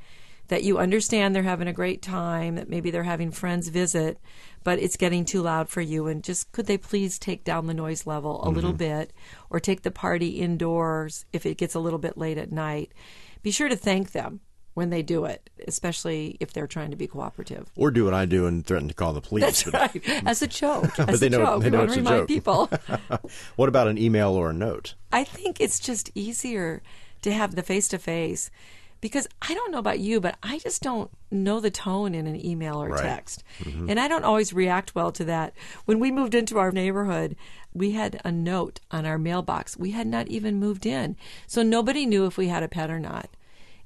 that 0.49 0.63
you 0.65 0.79
understand 0.79 1.35
they're 1.35 1.43
having 1.43 1.69
a 1.69 1.73
great 1.73 2.03
time, 2.03 2.57
that 2.57 2.69
maybe 2.69 2.91
they're 2.91 3.03
having 3.05 3.31
friends 3.31 3.69
visit, 3.69 4.19
but 4.63 4.79
it's 4.79 4.97
getting 4.97 5.25
too 5.25 5.41
loud 5.41 5.69
for 5.69 5.81
you. 5.81 6.07
And 6.07 6.23
just 6.23 6.53
could 6.53 6.67
they 6.67 6.77
please 6.77 7.19
take 7.19 7.45
down 7.45 7.67
the 7.67 7.75
noise 7.75 8.07
level 8.07 8.43
a 8.45 8.51
little 8.51 8.73
bit 8.73 9.13
or 9.51 9.59
take 9.61 9.83
the 9.83 9.91
party 9.91 10.41
indoors 10.41 11.25
if 11.33 11.47
it 11.47 11.57
gets 11.57 11.75
a 11.75 11.81
little 11.81 11.99
bit 11.99 12.19
late 12.19 12.37
at 12.39 12.53
night? 12.53 12.93
Be 13.43 13.51
sure 13.51 13.69
to 13.69 13.77
thank 13.77 14.13
them 14.13 14.41
when 14.75 14.91
they 14.91 15.03
do 15.03 15.25
it, 15.25 15.49
especially 15.67 16.37
if 16.41 16.53
they're 16.53 16.67
trying 16.67 16.91
to 16.91 16.97
be 16.97 17.07
cooperative. 17.07 17.71
Or 17.77 17.91
do 17.91 18.05
what 18.05 18.15
I 18.15 18.25
do 18.27 18.47
and 18.47 18.67
threaten 18.67 18.89
to 18.89 18.95
call 18.95 19.13
the 19.13 19.21
police. 19.21 19.63
That's 19.63 19.65
But 19.65 19.75
right. 20.05 20.23
As 20.27 20.43
a 20.43 20.47
joke. 20.47 20.99
As 21.09 21.21
they 21.21 21.29
a 21.29 21.31
know- 21.31 21.39
joke. 21.39 21.63
they 21.63 21.67
We 21.67 21.71
know 21.71 21.79
want 21.79 21.91
it's 21.91 21.97
a 21.97 22.01
remind 22.01 22.21
joke. 22.23 22.29
people. 22.29 22.71
what 23.57 23.69
about 23.69 23.89
an 23.89 23.99
email 23.99 24.31
or 24.31 24.51
a 24.51 24.55
note? 24.55 24.95
I 25.13 25.25
think 25.25 25.61
it's 25.61 25.79
just 25.79 26.11
easier 26.15 26.83
to 27.23 27.33
have 27.33 27.55
the 27.55 27.63
face 27.63 27.89
to 27.89 27.99
face 27.99 28.51
because 29.01 29.29
I 29.43 29.55
don't 29.55 29.71
know 29.71 29.79
about 29.79 30.01
you, 30.01 30.19
but 30.21 30.37
I 30.43 30.59
just 30.59 30.83
don't 30.83 31.11
know 31.31 31.61
the 31.61 31.71
tone 31.71 32.15
in 32.15 32.27
an 32.27 32.45
email 32.45 32.83
or 32.83 32.89
Right. 32.89 33.03
text. 33.03 33.45
Mm-hmm. 33.63 33.91
And 33.91 34.01
I 34.01 34.09
don't 34.09 34.25
always 34.25 34.53
react 34.53 34.95
well 34.95 35.13
to 35.13 35.25
that. 35.27 35.53
When 35.85 36.01
we 36.01 36.11
moved 36.11 36.35
into 36.35 36.59
our 36.59 36.73
neighborhood, 36.73 37.37
we 37.73 37.93
had 37.93 38.21
a 38.25 38.33
note 38.33 38.81
on 38.91 39.05
our 39.07 39.19
mailbox. 39.19 39.77
We 39.77 39.91
had 39.93 40.07
not 40.07 40.29
even 40.29 40.59
moved 40.59 40.87
in. 40.87 41.17
So 41.47 41.63
nobody 41.63 42.07
knew 42.07 42.25
if 42.27 42.37
we 42.39 42.49
had 42.49 42.63
a 42.63 42.69
pet 42.69 42.91
or 42.91 42.99
not. 42.99 43.29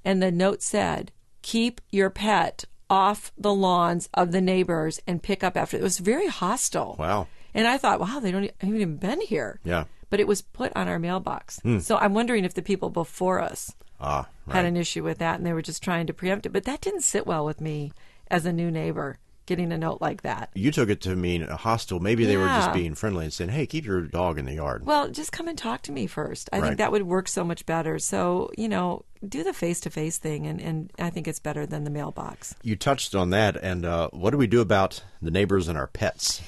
And 0.05 0.23
the 0.23 0.31
note 0.31 0.63
said, 0.63 1.13
keep 1.43 1.81
your 1.91 2.11
pet 2.11 2.65
off 2.91 3.33
the 3.37 3.53
lawns 3.55 4.09
of 4.15 4.33
the 4.33 4.41
neighbors 4.41 5.01
and 5.07 5.23
pick 5.23 5.45
up 5.45 5.57
after. 5.57 5.77
It 5.77 5.83
was 5.83 5.99
very 5.99 6.29
hostile. 6.29 6.97
Wow. 6.99 7.27
And 7.55 7.67
I 7.67 7.77
thought, 7.79 8.01
wow, 8.01 8.21
they 8.21 8.31
don't 8.31 8.51
haven't 8.61 8.77
even 8.77 8.97
been 8.97 9.21
here 9.21 9.61
Yeah. 9.65 9.85
but 10.11 10.21
it 10.21 10.27
was 10.29 10.43
put 10.43 10.73
on 10.77 10.89
our 10.89 10.99
mailbox. 10.99 11.61
So 11.81 11.97
I'm 11.97 12.15
wondering 12.15 12.45
if 12.45 12.55
the 12.55 12.63
people 12.63 12.89
before 12.91 13.41
us 13.41 13.73
Ah, 14.01 14.29
had 14.49 14.65
an 14.65 14.77
issue 14.77 15.03
with 15.03 15.19
that 15.19 15.37
and 15.39 15.47
they 15.47 15.53
were 15.53 15.63
just 15.63 15.83
trying 15.83 16.07
to 16.07 16.15
preempt 16.15 16.47
it. 16.47 16.53
But 16.53 16.65
that 16.65 16.81
didn't 16.81 17.01
sit 17.03 17.27
well 17.27 17.45
with 17.45 17.61
me 17.61 17.93
as 18.31 18.47
a 18.47 18.53
new 18.53 18.71
neighbor 18.71 19.19
getting 19.49 19.73
a 19.73 19.79
note 19.79 20.01
like 20.01 20.23
that. 20.23 20.51
You 20.55 20.71
took 20.71 20.89
it 20.89 21.01
to 21.01 21.17
mean 21.17 21.43
a 21.43 21.57
hostile. 21.57 21.99
Maybe 21.99 22.25
they 22.25 22.37
were 22.37 22.47
just 22.49 22.73
being 22.73 22.95
friendly 22.95 23.25
and 23.25 23.33
saying, 23.33 23.51
"Hey, 23.51 23.67
keep 23.67 23.85
your 23.85 24.03
dog 24.03 24.39
in 24.39 24.45
the 24.45 24.55
yard." 24.55 24.87
Well, 24.87 25.09
just 25.09 25.33
come 25.33 25.49
and 25.49 25.59
talk 25.59 25.83
to 25.83 25.93
me 25.93 26.07
first. 26.07 26.49
I 26.53 26.59
Right. 26.61 26.67
think 26.69 26.79
that 26.79 26.93
would 26.93 27.03
work 27.03 27.27
so 27.27 27.43
much 27.43 27.67
better. 27.67 27.99
So, 27.99 28.51
you 28.57 28.69
know, 28.69 29.05
do 29.29 29.43
the 29.43 29.53
face 29.53 29.81
to 29.81 29.91
face 29.91 30.19
thing, 30.19 30.47
and, 30.47 30.61
and 30.61 30.93
I 31.01 31.11
think 31.11 31.27
it's 31.27 31.41
better 31.41 31.67
than 31.67 31.83
the 31.83 31.91
mailbox. 31.91 32.55
you 32.63 32.77
touched 32.77 33.17
on 33.17 33.31
that, 33.31 33.57
and 33.57 33.85
uh, 33.85 34.09
what 34.13 34.31
do 34.31 34.37
we 34.37 34.47
do 34.47 34.61
about 34.61 35.03
the 35.21 35.33
neighbors 35.33 35.67
and 35.67 35.77
our 35.77 35.89
pets? 35.89 36.41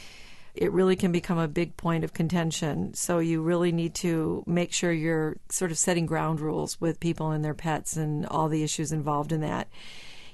it 0.53 0.73
really 0.73 0.97
can 0.97 1.13
become 1.13 1.39
a 1.39 1.47
big 1.47 1.77
point 1.77 2.03
of 2.03 2.13
contention. 2.13 2.93
So 2.93 3.21
you 3.21 3.41
really 3.41 3.71
need 3.71 3.95
to 3.95 4.43
make 4.49 4.73
sure 4.73 4.91
you're 4.93 5.37
sort 5.49 5.71
of 5.71 5.79
setting 5.79 6.07
ground 6.07 6.41
rules 6.41 6.79
with 6.81 6.99
people 6.99 7.31
and 7.31 7.45
their 7.45 7.55
pets 7.55 7.97
and 7.97 8.27
all 8.27 8.49
the 8.49 8.65
issues 8.65 8.91
involved 8.91 9.31
in 9.31 9.43
that. 9.43 9.69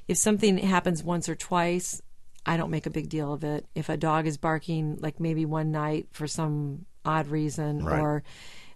If 0.09 0.17
something 0.17 0.57
happens 0.57 1.03
once 1.05 1.29
or 1.29 1.35
twice, 1.35 2.01
I 2.47 2.57
don't 2.57 2.71
make 2.71 2.87
a 2.87 2.91
big 2.91 3.09
deal 3.09 3.33
of 3.33 3.43
it. 3.45 3.67
If 3.75 3.89
a 3.89 3.97
dog 3.97 4.27
is 4.27 4.37
barking, 4.39 4.99
like 5.01 5.19
maybe 5.21 5.45
one 5.45 5.73
night 5.73 6.07
for 6.13 6.27
some 6.27 6.87
odd 7.05 7.27
reason 7.27 7.85
Right. 7.85 8.01
or 8.01 8.23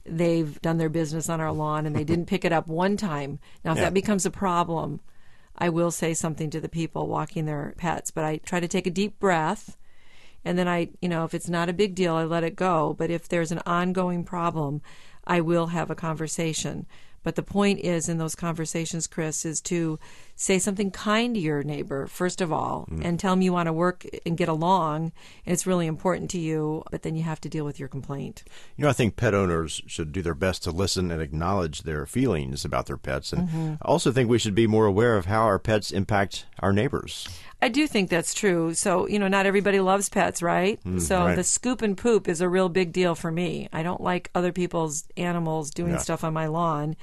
they've 0.04 0.60
done 0.60 0.78
their 0.78 0.88
business 0.88 1.28
on 1.28 1.40
our 1.40 1.52
lawn 1.52 1.86
and 1.86 1.94
they 1.94 2.04
didn't 2.04 2.26
pick 2.26 2.44
it 2.44 2.52
up 2.52 2.66
one 2.66 2.96
time. 2.96 3.38
Now, 3.64 3.72
if 3.72 3.78
Yeah. 3.78 3.84
that 3.84 3.94
becomes 3.94 4.26
a 4.26 4.30
problem, 4.30 5.00
I 5.56 5.68
will 5.68 5.90
say 5.90 6.14
something 6.14 6.50
to 6.50 6.60
the 6.60 6.68
people 6.68 7.06
walking 7.06 7.44
their 7.44 7.74
pets, 7.76 8.10
but 8.10 8.24
I 8.24 8.38
try 8.38 8.60
to 8.60 8.68
take 8.68 8.86
a 8.86 8.90
deep 8.90 9.18
breath. 9.20 9.76
And 10.44 10.58
then 10.58 10.66
I, 10.66 10.88
you 11.02 11.08
know, 11.08 11.24
if 11.24 11.34
it's 11.34 11.50
not 11.50 11.68
a 11.68 11.74
big 11.74 11.94
deal, 11.94 12.14
I 12.14 12.24
let 12.24 12.44
it 12.44 12.56
go. 12.56 12.94
But 12.98 13.10
if 13.10 13.28
there's 13.28 13.52
an 13.52 13.60
ongoing 13.66 14.24
problem, 14.24 14.80
I 15.26 15.42
will 15.42 15.66
have 15.68 15.90
a 15.90 15.94
conversation. 15.94 16.86
But 17.22 17.36
the 17.36 17.42
point 17.42 17.80
is, 17.80 18.08
in 18.08 18.16
those 18.16 18.34
conversations, 18.34 19.06
Chris, 19.06 19.44
is 19.44 19.60
to 19.62 19.98
say 20.42 20.58
something 20.58 20.90
kind 20.90 21.34
to 21.34 21.40
your 21.40 21.62
neighbor, 21.62 22.06
first 22.06 22.40
of 22.40 22.50
all, 22.50 22.88
and 23.02 23.20
tell 23.20 23.32
them 23.32 23.42
you 23.42 23.52
want 23.52 23.66
to 23.66 23.74
work 23.74 24.06
and 24.24 24.38
get 24.38 24.48
along, 24.48 25.12
and 25.44 25.52
it's 25.52 25.66
really 25.66 25.86
important 25.86 26.30
to 26.30 26.38
you, 26.38 26.82
but 26.90 27.02
then 27.02 27.14
you 27.14 27.22
have 27.22 27.42
to 27.42 27.48
deal 27.50 27.66
with 27.66 27.78
your 27.78 27.90
complaint. 27.90 28.42
You 28.78 28.84
know, 28.84 28.88
I 28.88 28.94
think 28.94 29.16
pet 29.16 29.34
owners 29.34 29.82
should 29.86 30.12
do 30.12 30.22
their 30.22 30.34
best 30.34 30.62
to 30.62 30.70
listen 30.70 31.10
and 31.10 31.20
acknowledge 31.20 31.82
their 31.82 32.06
feelings 32.06 32.64
about 32.64 32.86
their 32.86 32.96
pets. 32.96 33.34
And 33.34 33.48
Mm-hmm. 33.50 33.74
I 33.82 33.84
also 33.88 34.12
think 34.12 34.30
we 34.30 34.38
should 34.38 34.54
be 34.54 34.66
more 34.66 34.86
aware 34.86 35.18
of 35.18 35.26
how 35.26 35.42
our 35.42 35.58
pets 35.58 35.90
impact 35.90 36.46
our 36.60 36.72
neighbors. 36.72 37.28
I 37.60 37.68
do 37.68 37.86
think 37.86 38.08
that's 38.08 38.32
true. 38.32 38.72
So, 38.72 39.06
you 39.08 39.18
know, 39.18 39.28
not 39.28 39.44
everybody 39.44 39.80
loves 39.80 40.08
pets, 40.08 40.40
right? 40.42 40.80
so 40.98 41.18
right. 41.26 41.36
the 41.36 41.44
scoop 41.44 41.82
and 41.82 41.98
poop 41.98 42.28
is 42.28 42.40
a 42.40 42.48
real 42.48 42.70
big 42.70 42.92
deal 42.92 43.14
for 43.14 43.30
me. 43.30 43.68
I 43.74 43.82
don't 43.82 44.00
like 44.00 44.30
other 44.34 44.52
people's 44.52 45.04
animals 45.18 45.70
doing 45.70 45.92
Yeah. 45.92 45.98
stuff 45.98 46.24
on 46.24 46.32
my 46.32 46.46
lawn. 46.46 46.96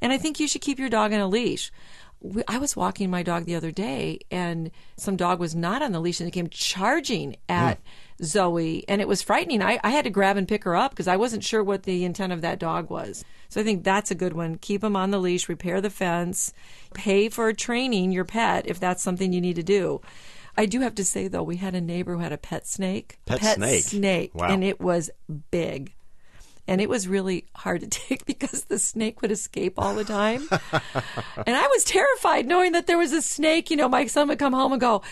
And 0.00 0.12
I 0.12 0.18
think 0.18 0.38
you 0.38 0.46
should 0.46 0.60
keep 0.60 0.78
your 0.78 0.90
dog 0.90 1.12
on 1.12 1.20
a 1.20 1.26
leash. 1.26 1.72
We- 2.20 2.42
I 2.48 2.58
was 2.58 2.74
walking 2.76 3.10
my 3.10 3.22
dog 3.22 3.44
the 3.44 3.54
other 3.54 3.70
day 3.70 4.20
and 4.30 4.70
some 4.96 5.16
dog 5.16 5.38
was 5.38 5.54
not 5.54 5.82
on 5.82 5.92
the 5.92 6.00
leash 6.00 6.18
and 6.20 6.28
it 6.28 6.32
came 6.32 6.48
charging 6.48 7.36
at 7.48 7.78
Zoe 8.22 8.84
and 8.88 9.00
it 9.00 9.08
was 9.08 9.22
frightening. 9.22 9.62
I, 9.62 9.78
I 9.84 9.90
had 9.90 10.04
to 10.04 10.10
grab 10.10 10.36
and 10.36 10.48
pick 10.48 10.64
her 10.64 10.74
up 10.74 10.90
because 10.92 11.08
I 11.08 11.16
wasn't 11.16 11.44
sure 11.44 11.62
what 11.62 11.82
the 11.82 12.04
intent 12.04 12.32
of 12.32 12.40
that 12.40 12.58
dog 12.58 12.90
was. 12.90 13.24
So 13.48 13.60
I 13.60 13.64
think 13.64 13.84
that's 13.84 14.10
a 14.10 14.14
good 14.16 14.32
one. 14.32 14.56
Keep 14.58 14.80
them 14.80 14.96
on 14.96 15.10
the 15.10 15.18
leash, 15.20 15.48
repair 15.48 15.80
the 15.80 15.90
fence, 15.90 16.52
pay 16.94 17.28
for 17.28 17.52
training 17.52 18.12
your 18.12 18.24
pet 18.24 18.66
if 18.66 18.80
that's 18.80 19.02
something 19.02 19.32
you 19.32 19.40
need 19.40 19.56
to 19.56 19.62
do. 19.62 20.00
I 20.56 20.64
do 20.66 20.80
have 20.80 20.94
to 20.96 21.04
say 21.04 21.28
though, 21.28 21.42
we 21.42 21.56
had 21.56 21.74
a 21.74 21.80
neighbor 21.80 22.14
who 22.14 22.20
had 22.20 22.32
a 22.32 22.38
pet 22.38 22.66
snake. 22.66 23.18
Pet 23.26 23.42
snake? 23.42 23.84
snake. 23.84 24.30
Wow. 24.34 24.48
And 24.48 24.64
it 24.64 24.80
was 24.80 25.10
big. 25.50 25.92
And 26.68 26.80
it 26.80 26.88
was 26.88 27.06
really 27.06 27.46
hard 27.54 27.80
to 27.82 27.86
take 27.88 28.26
because 28.26 28.64
the 28.64 28.78
snake 28.78 29.22
would 29.22 29.30
escape 29.30 29.74
all 29.78 29.94
the 29.94 30.04
time. 30.04 30.48
and 30.52 31.56
I 31.56 31.66
was 31.68 31.84
terrified 31.84 32.46
knowing 32.46 32.72
that 32.72 32.86
there 32.86 32.98
was 32.98 33.12
a 33.12 33.22
snake. 33.22 33.70
You 33.70 33.76
know, 33.76 33.88
my 33.88 34.06
son 34.06 34.28
would 34.28 34.38
come 34.38 34.52
home 34.52 34.72
and 34.72 34.80
go, 34.80 35.02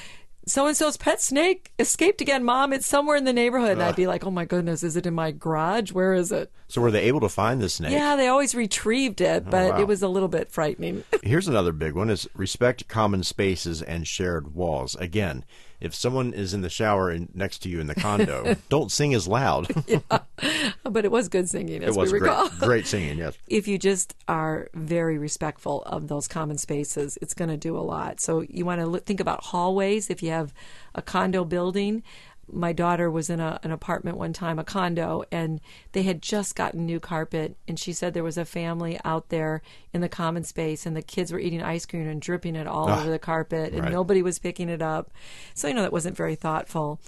so 0.46 0.66
and 0.66 0.76
so's 0.76 0.96
pet 0.96 1.20
snake 1.20 1.72
escaped 1.78 2.20
again, 2.20 2.44
mom. 2.44 2.72
It's 2.72 2.86
somewhere 2.86 3.16
in 3.16 3.24
the 3.24 3.32
neighborhood. 3.32 3.72
And 3.72 3.82
I'd 3.82 3.96
be 3.96 4.06
like, 4.06 4.24
oh 4.24 4.30
my 4.30 4.44
goodness, 4.44 4.82
is 4.82 4.96
it 4.96 5.06
in 5.06 5.14
my 5.14 5.30
garage? 5.30 5.92
Where 5.92 6.12
is 6.14 6.32
it? 6.32 6.52
So, 6.74 6.80
were 6.80 6.90
they 6.90 7.02
able 7.02 7.20
to 7.20 7.28
find 7.28 7.62
the 7.62 7.68
snake? 7.68 7.92
Yeah, 7.92 8.16
they 8.16 8.26
always 8.26 8.52
retrieved 8.52 9.20
it, 9.20 9.44
oh, 9.46 9.48
but 9.48 9.74
wow. 9.74 9.80
it 9.80 9.86
was 9.86 10.02
a 10.02 10.08
little 10.08 10.28
bit 10.28 10.50
frightening. 10.50 11.04
Here's 11.22 11.46
another 11.46 11.70
big 11.70 11.94
one: 11.94 12.10
is 12.10 12.28
respect 12.34 12.88
common 12.88 13.22
spaces 13.22 13.80
and 13.80 14.08
shared 14.08 14.56
walls. 14.56 14.96
Again, 14.96 15.44
if 15.80 15.94
someone 15.94 16.32
is 16.32 16.52
in 16.52 16.62
the 16.62 16.68
shower 16.68 17.12
in, 17.12 17.28
next 17.32 17.58
to 17.58 17.68
you 17.68 17.78
in 17.78 17.86
the 17.86 17.94
condo, 17.94 18.56
don't 18.70 18.90
sing 18.90 19.14
as 19.14 19.28
loud. 19.28 19.68
but 20.82 21.04
it 21.04 21.12
was 21.12 21.28
good 21.28 21.48
singing, 21.48 21.84
as 21.84 21.94
it 21.94 22.00
was 22.00 22.12
we 22.12 22.18
great, 22.18 22.50
great 22.58 22.86
singing. 22.88 23.18
Yes. 23.18 23.38
if 23.46 23.68
you 23.68 23.78
just 23.78 24.16
are 24.26 24.68
very 24.74 25.16
respectful 25.16 25.82
of 25.82 26.08
those 26.08 26.26
common 26.26 26.58
spaces, 26.58 27.16
it's 27.22 27.34
going 27.34 27.50
to 27.50 27.56
do 27.56 27.78
a 27.78 27.86
lot. 27.86 28.20
So 28.20 28.40
you 28.40 28.64
want 28.64 28.80
to 28.80 28.98
think 28.98 29.20
about 29.20 29.44
hallways. 29.44 30.10
If 30.10 30.24
you 30.24 30.30
have 30.30 30.52
a 30.96 31.02
condo 31.02 31.44
building, 31.44 32.02
my 32.50 32.72
daughter 32.72 33.10
was 33.10 33.30
in 33.30 33.40
a, 33.40 33.58
an 33.62 33.70
apartment 33.70 34.16
one 34.16 34.32
time, 34.32 34.58
a 34.58 34.64
condo, 34.64 35.24
and 35.30 35.60
they 35.92 36.02
had 36.02 36.22
just 36.22 36.54
gotten 36.54 36.86
new 36.86 37.00
carpet. 37.00 37.56
And 37.66 37.78
she 37.78 37.92
said 37.92 38.14
there 38.14 38.24
was 38.24 38.38
a 38.38 38.44
family 38.44 38.98
out 39.04 39.28
there 39.28 39.62
in 39.92 40.00
the 40.00 40.08
common 40.08 40.44
space, 40.44 40.86
and 40.86 40.96
the 40.96 41.02
kids 41.02 41.32
were 41.32 41.38
eating 41.38 41.62
ice 41.62 41.86
cream 41.86 42.08
and 42.08 42.20
dripping 42.20 42.56
it 42.56 42.66
all 42.66 42.88
over 42.88 43.10
the 43.10 43.18
carpet, 43.18 43.72
and 43.72 43.84
right. 43.84 43.92
nobody 43.92 44.22
was 44.22 44.38
picking 44.38 44.68
it 44.68 44.82
up. 44.82 45.10
So, 45.54 45.68
you 45.68 45.74
know, 45.74 45.82
that 45.82 45.92
wasn't 45.92 46.16
very 46.16 46.34
thoughtful 46.34 47.00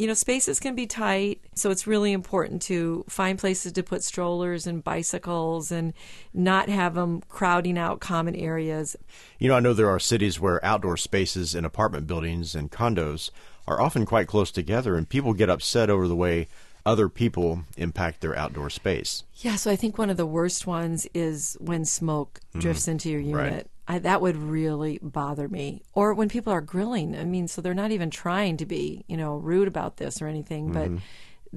you 0.00 0.06
know, 0.06 0.14
spaces 0.14 0.58
can 0.58 0.74
be 0.74 0.86
tight, 0.86 1.42
so 1.54 1.70
it's 1.70 1.86
really 1.86 2.12
important 2.12 2.62
to 2.62 3.04
find 3.06 3.38
places 3.38 3.70
to 3.72 3.82
put 3.82 4.02
strollers 4.02 4.66
and 4.66 4.82
bicycles 4.82 5.70
and 5.70 5.92
not 6.32 6.70
have 6.70 6.94
them 6.94 7.20
crowding 7.28 7.76
out 7.76 8.00
common 8.00 8.34
areas. 8.34 8.96
You 9.38 9.50
know, 9.50 9.56
I 9.56 9.60
know 9.60 9.74
there 9.74 9.90
are 9.90 10.00
cities 10.00 10.40
where 10.40 10.64
outdoor 10.64 10.96
spaces 10.96 11.54
in 11.54 11.66
apartment 11.66 12.06
buildings 12.06 12.54
and 12.54 12.70
condos 12.70 13.30
are 13.70 13.80
often 13.80 14.04
quite 14.04 14.26
close 14.26 14.50
together, 14.50 14.96
and 14.96 15.08
people 15.08 15.32
get 15.32 15.48
upset 15.48 15.88
over 15.88 16.06
the 16.08 16.16
way 16.16 16.48
other 16.84 17.08
people 17.08 17.64
impact 17.76 18.20
their 18.20 18.36
outdoor 18.36 18.68
space. 18.70 19.22
Yeah, 19.36 19.56
so 19.56 19.70
I 19.70 19.76
think 19.76 19.96
one 19.96 20.10
of 20.10 20.16
the 20.16 20.26
worst 20.26 20.66
ones 20.66 21.06
is 21.14 21.56
when 21.60 21.84
smoke 21.84 22.40
drifts 22.58 22.88
into 22.88 23.08
your 23.10 23.20
Mm-hmm. 23.20 23.34
Right. 23.34 23.44
unit. 23.52 23.70
I, 23.86 23.98
that 24.00 24.20
would 24.20 24.36
really 24.36 24.98
bother 25.02 25.48
me. 25.48 25.82
Or 25.94 26.14
when 26.14 26.28
people 26.28 26.52
are 26.52 26.60
grilling. 26.60 27.16
I 27.16 27.24
mean, 27.24 27.48
so 27.48 27.60
they're 27.60 27.74
not 27.74 27.90
even 27.90 28.08
trying 28.10 28.56
to 28.58 28.66
be, 28.66 29.04
you 29.08 29.16
know, 29.16 29.34
rude 29.36 29.66
about 29.68 29.96
this 29.96 30.22
or 30.22 30.26
anything, 30.28 30.72
but 30.72 30.90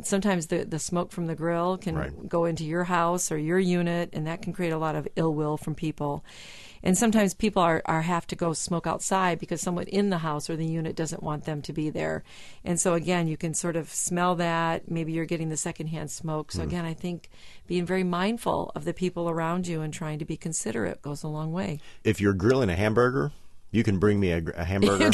sometimes 0.02 0.48
the, 0.48 0.66
the 0.66 0.80
smoke 0.80 1.12
from 1.12 1.28
the 1.28 1.36
grill 1.36 1.78
can. 1.78 1.96
Right. 1.96 2.28
go 2.28 2.46
into 2.46 2.64
your 2.64 2.86
house 2.86 3.32
or 3.32 3.38
your 3.38 3.60
unit, 3.60 4.10
and 4.14 4.28
that 4.28 4.42
can 4.42 4.54
create 4.54 4.72
a 4.74 4.78
lot 4.78 4.96
of 4.96 5.08
ill 5.16 5.34
will 5.34 5.58
from 5.58 5.76
people. 5.76 6.24
And 6.86 6.98
sometimes 6.98 7.34
people 7.34 7.62
are, 7.62 7.82
are 7.86 8.02
have 8.02 8.28
to 8.28 8.36
go 8.36 8.52
smoke 8.52 8.86
outside 8.86 9.40
because 9.40 9.62
someone 9.62 9.88
in 9.88 10.10
the 10.10 10.18
house 10.18 10.50
or 10.50 10.58
the 10.58 10.66
unit 10.66 10.98
doesn't 10.98 11.24
want 11.24 11.46
them 11.46 11.62
to 11.62 11.72
be 11.72 11.90
there. 11.90 12.24
And 12.66 12.78
so 12.80 12.94
again, 12.94 13.28
you 13.28 13.38
can 13.38 13.54
sort 13.54 13.78
of 13.78 13.90
smell 13.90 14.36
that. 14.36 14.92
Maybe 14.92 15.14
you're 15.14 15.26
getting 15.26 15.48
the 15.48 15.58
secondhand 15.58 16.12
smoke. 16.12 16.52
So 16.52 16.62
hmm. 16.62 16.68
again, 16.68 16.86
I 16.86 16.94
think 16.94 17.30
being 17.68 17.86
very 17.86 18.04
mindful 18.04 18.72
of 18.76 18.84
the 18.84 18.94
people 18.94 19.30
around 19.30 19.66
you 19.66 19.82
and 19.82 19.94
trying 19.94 20.20
to 20.20 20.26
be 20.26 20.36
considerate 20.36 21.02
goes 21.02 21.24
a 21.24 21.30
long 21.30 21.54
way. 21.54 21.80
If 22.04 22.20
you're 22.20 22.34
grilling 22.34 22.70
a 22.70 22.76
hamburger, 22.76 23.32
you 23.72 23.84
can 23.84 23.98
bring 23.98 24.20
me 24.20 24.32
a, 24.32 24.44
a 24.56 24.64
hamburger, 24.66 25.12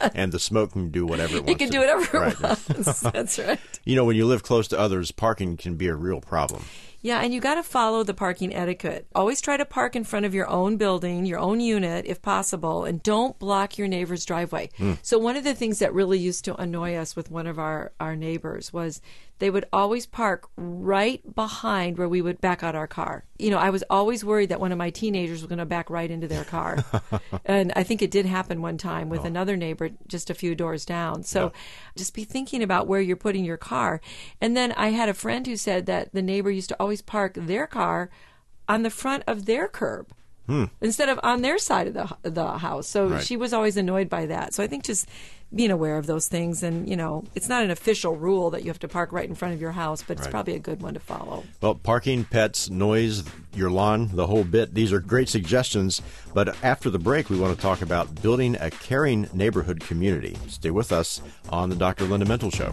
and 0.14 0.32
the 0.32 0.38
smoke 0.38 0.72
can 0.72 0.90
do 0.90 1.06
whatever 1.06 1.36
it 1.36 1.44
wants. 1.44 1.50
You 1.50 1.56
can 1.56 1.68
do 1.70 1.78
whatever 1.80 2.18
Right. 2.18 2.32
it 2.32 2.40
wants. 2.40 3.00
That's 3.00 3.38
right. 3.38 3.58
You 3.84 3.96
know, 3.96 4.04
when 4.04 4.14
you 4.16 4.26
live 4.26 4.42
close 4.42 4.68
to 4.68 4.78
others, 4.78 5.10
parking 5.10 5.56
can 5.56 5.74
be 5.76 5.86
a 5.88 5.94
real 5.94 6.20
problem. 6.20 6.64
Yeah, 7.02 7.20
and 7.20 7.32
you 7.32 7.40
got 7.40 7.54
to 7.54 7.62
follow 7.62 8.02
the 8.02 8.12
parking 8.12 8.54
etiquette. 8.54 9.06
Always 9.14 9.40
try 9.40 9.56
to 9.56 9.64
park 9.64 9.96
in 9.96 10.04
front 10.04 10.26
of 10.26 10.34
your 10.34 10.46
own 10.48 10.76
building, 10.76 11.24
your 11.24 11.38
own 11.38 11.60
unit, 11.60 12.04
if 12.06 12.20
possible, 12.20 12.84
and 12.84 13.02
don't 13.02 13.38
block 13.38 13.78
your 13.78 13.88
neighbor's 13.88 14.26
driveway. 14.26 14.68
Hmm. 14.76 14.94
So, 15.02 15.18
one 15.18 15.36
of 15.36 15.44
the 15.44 15.54
things 15.54 15.78
that 15.78 15.94
really 15.94 16.18
used 16.18 16.44
to 16.44 16.60
annoy 16.60 16.96
us 16.96 17.16
with 17.16 17.30
one 17.30 17.46
of 17.46 17.58
our, 17.58 17.92
our 17.98 18.16
neighbors 18.16 18.72
was 18.72 19.00
they 19.40 19.50
would 19.50 19.64
always 19.72 20.04
park 20.04 20.48
right 20.56 21.34
behind 21.34 21.96
where 21.96 22.08
we 22.08 22.20
would 22.20 22.40
back 22.42 22.62
out 22.62 22.74
our 22.74 22.86
car. 22.86 23.24
You 23.38 23.50
know, 23.50 23.56
I 23.56 23.70
was 23.70 23.82
always 23.88 24.22
worried 24.22 24.50
that 24.50 24.60
one 24.60 24.70
of 24.70 24.76
my 24.76 24.90
teenagers 24.90 25.40
was 25.40 25.48
going 25.48 25.58
to 25.58 25.64
back 25.64 25.88
right 25.88 26.10
into 26.10 26.28
their 26.28 26.44
car. 26.44 26.84
and 27.46 27.72
I 27.74 27.82
think 27.82 28.02
it 28.02 28.10
did 28.10 28.26
happen 28.26 28.60
one 28.60 28.76
time 28.76 29.08
with 29.08 29.22
oh. 29.22 29.24
another 29.24 29.56
neighbor 29.56 29.90
just 30.06 30.28
a 30.28 30.34
few 30.34 30.54
doors 30.54 30.84
down. 30.84 31.22
So, 31.22 31.52
just 31.96 32.14
be 32.14 32.24
thinking 32.24 32.62
about 32.62 32.86
where 32.86 33.00
you're 33.00 33.16
putting 33.16 33.44
your 33.44 33.56
car. 33.56 34.02
And 34.40 34.54
then 34.56 34.72
I 34.72 34.90
had 34.90 35.08
a 35.08 35.14
friend 35.14 35.46
who 35.46 35.56
said 35.56 35.86
that 35.86 36.12
the 36.12 36.22
neighbor 36.22 36.50
used 36.50 36.68
to 36.68 36.76
always 36.78 36.89
park 37.00 37.34
their 37.34 37.66
car 37.66 38.10
on 38.68 38.82
the 38.82 38.90
front 38.90 39.22
of 39.26 39.46
their 39.46 39.66
curb 39.68 40.08
hmm. 40.46 40.64
instead 40.80 41.08
of 41.08 41.18
on 41.22 41.42
their 41.42 41.58
side 41.58 41.86
of 41.88 41.94
the 41.94 42.30
the 42.30 42.58
house. 42.58 42.86
So 42.86 43.06
Right. 43.08 43.24
she 43.24 43.36
was 43.36 43.52
always 43.52 43.76
annoyed 43.76 44.08
by 44.08 44.26
that. 44.26 44.54
So 44.54 44.62
I 44.62 44.66
think 44.66 44.84
just 44.84 45.06
being 45.52 45.72
aware 45.72 45.98
of 45.98 46.06
those 46.06 46.28
things 46.28 46.62
and 46.62 46.88
you 46.88 46.96
know 46.96 47.24
it's 47.34 47.48
not 47.48 47.64
an 47.64 47.72
official 47.72 48.14
rule 48.14 48.50
that 48.50 48.62
you 48.62 48.68
have 48.68 48.78
to 48.78 48.86
park 48.86 49.10
right 49.10 49.28
in 49.28 49.34
front 49.34 49.52
of 49.54 49.60
your 49.60 49.72
house, 49.72 50.00
but 50.06 50.12
it's 50.18 50.26
Right. 50.26 50.30
probably 50.30 50.54
a 50.54 50.60
good 50.60 50.80
one 50.80 50.94
to 50.94 51.00
follow. 51.00 51.42
Well, 51.60 51.74
parking, 51.74 52.24
pets, 52.24 52.70
noise, 52.70 53.24
your 53.54 53.70
lawn, 53.70 54.10
the 54.14 54.28
whole 54.28 54.44
bit. 54.44 54.74
These 54.74 54.92
are 54.92 55.00
great 55.00 55.28
suggestions. 55.28 56.00
But 56.34 56.56
after 56.62 56.88
the 56.90 57.00
break, 57.00 57.28
we 57.30 57.36
want 57.38 57.56
to 57.56 57.60
talk 57.60 57.82
about 57.82 58.22
building 58.22 58.56
a 58.60 58.70
caring 58.70 59.28
neighborhood 59.32 59.80
community. 59.80 60.36
Stay 60.46 60.70
with 60.70 60.92
us 60.92 61.20
on 61.48 61.68
the 61.70 61.76
Dr. 61.76 62.04
Linda 62.04 62.26
Mintle 62.26 62.54
Show. 62.54 62.72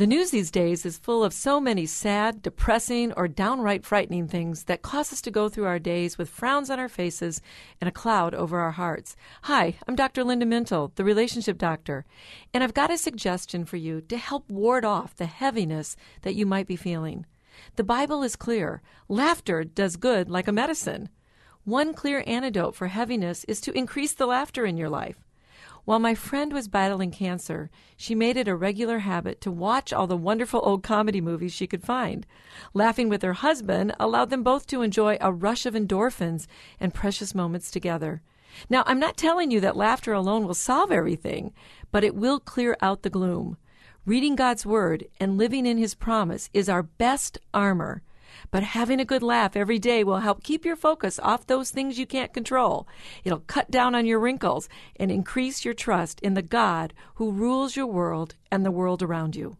The 0.00 0.06
news 0.06 0.30
these 0.30 0.50
days 0.50 0.86
is 0.86 0.96
full 0.96 1.22
of 1.22 1.34
so 1.34 1.60
many 1.60 1.84
sad, 1.84 2.40
depressing, 2.40 3.12
or 3.18 3.28
downright 3.28 3.84
frightening 3.84 4.28
things 4.28 4.64
that 4.64 4.80
cause 4.80 5.12
us 5.12 5.20
to 5.20 5.30
go 5.30 5.50
through 5.50 5.66
our 5.66 5.78
days 5.78 6.16
with 6.16 6.30
frowns 6.30 6.70
on 6.70 6.78
our 6.78 6.88
faces 6.88 7.42
and 7.82 7.88
a 7.88 7.92
cloud 7.92 8.34
over 8.34 8.60
our 8.60 8.70
hearts. 8.70 9.14
Hi, 9.42 9.76
I'm 9.86 9.96
Dr. 9.96 10.24
Linda 10.24 10.46
Mintle, 10.46 10.90
the 10.94 11.04
relationship 11.04 11.58
doctor, 11.58 12.06
and 12.54 12.64
I've 12.64 12.72
got 12.72 12.90
a 12.90 12.96
suggestion 12.96 13.66
for 13.66 13.76
you 13.76 14.00
to 14.00 14.16
help 14.16 14.48
ward 14.50 14.86
off 14.86 15.16
the 15.16 15.26
heaviness 15.26 15.96
that 16.22 16.34
you 16.34 16.46
might 16.46 16.66
be 16.66 16.76
feeling. 16.76 17.26
The 17.76 17.84
Bible 17.84 18.22
is 18.22 18.36
clear 18.36 18.80
laughter 19.06 19.64
does 19.64 19.96
good 19.96 20.30
like 20.30 20.48
a 20.48 20.52
medicine. 20.52 21.10
One 21.64 21.92
clear 21.92 22.24
antidote 22.26 22.74
for 22.74 22.86
heaviness 22.86 23.44
is 23.44 23.60
to 23.60 23.76
increase 23.76 24.14
the 24.14 24.24
laughter 24.24 24.64
in 24.64 24.78
your 24.78 24.88
life. 24.88 25.18
While 25.90 25.98
my 25.98 26.14
friend 26.14 26.52
was 26.52 26.68
battling 26.68 27.10
cancer, 27.10 27.68
she 27.96 28.14
made 28.14 28.36
it 28.36 28.46
a 28.46 28.54
regular 28.54 29.00
habit 29.00 29.40
to 29.40 29.50
watch 29.50 29.92
all 29.92 30.06
the 30.06 30.16
wonderful 30.16 30.60
old 30.62 30.84
comedy 30.84 31.20
movies 31.20 31.52
she 31.52 31.66
could 31.66 31.82
find. 31.82 32.28
Laughing 32.72 33.08
with 33.08 33.22
her 33.22 33.32
husband 33.32 33.96
allowed 33.98 34.30
them 34.30 34.44
both 34.44 34.68
to 34.68 34.82
enjoy 34.82 35.18
a 35.20 35.32
rush 35.32 35.66
of 35.66 35.74
endorphins 35.74 36.46
and 36.78 36.94
precious 36.94 37.34
moments 37.34 37.72
together. 37.72 38.22
Now, 38.68 38.84
I'm 38.86 39.00
not 39.00 39.16
telling 39.16 39.50
you 39.50 39.58
that 39.62 39.76
laughter 39.76 40.12
alone 40.12 40.46
will 40.46 40.54
solve 40.54 40.92
everything, 40.92 41.52
but 41.90 42.04
it 42.04 42.14
will 42.14 42.38
clear 42.38 42.76
out 42.80 43.02
the 43.02 43.10
gloom. 43.10 43.56
Reading 44.06 44.36
God's 44.36 44.64
Word 44.64 45.08
and 45.18 45.36
living 45.36 45.66
in 45.66 45.76
His 45.76 45.96
promise 45.96 46.50
is 46.54 46.68
our 46.68 46.84
best 46.84 47.36
armor. 47.52 48.04
But 48.50 48.62
having 48.62 49.00
a 49.00 49.04
good 49.04 49.22
laugh 49.22 49.56
every 49.56 49.78
day 49.78 50.02
will 50.02 50.18
help 50.18 50.42
keep 50.42 50.64
your 50.64 50.76
focus 50.76 51.20
off 51.22 51.46
those 51.46 51.70
things 51.70 51.98
you 51.98 52.06
can't 52.06 52.32
control. 52.32 52.88
It'll 53.22 53.40
cut 53.40 53.70
down 53.70 53.94
on 53.94 54.06
your 54.06 54.18
wrinkles 54.18 54.68
and 54.96 55.10
increase 55.10 55.64
your 55.64 55.74
trust 55.74 56.20
in 56.20 56.34
the 56.34 56.42
God 56.42 56.92
who 57.14 57.30
rules 57.30 57.76
your 57.76 57.86
world 57.86 58.34
and 58.50 58.64
the 58.64 58.70
world 58.72 59.02
around 59.02 59.36
you. 59.36 59.56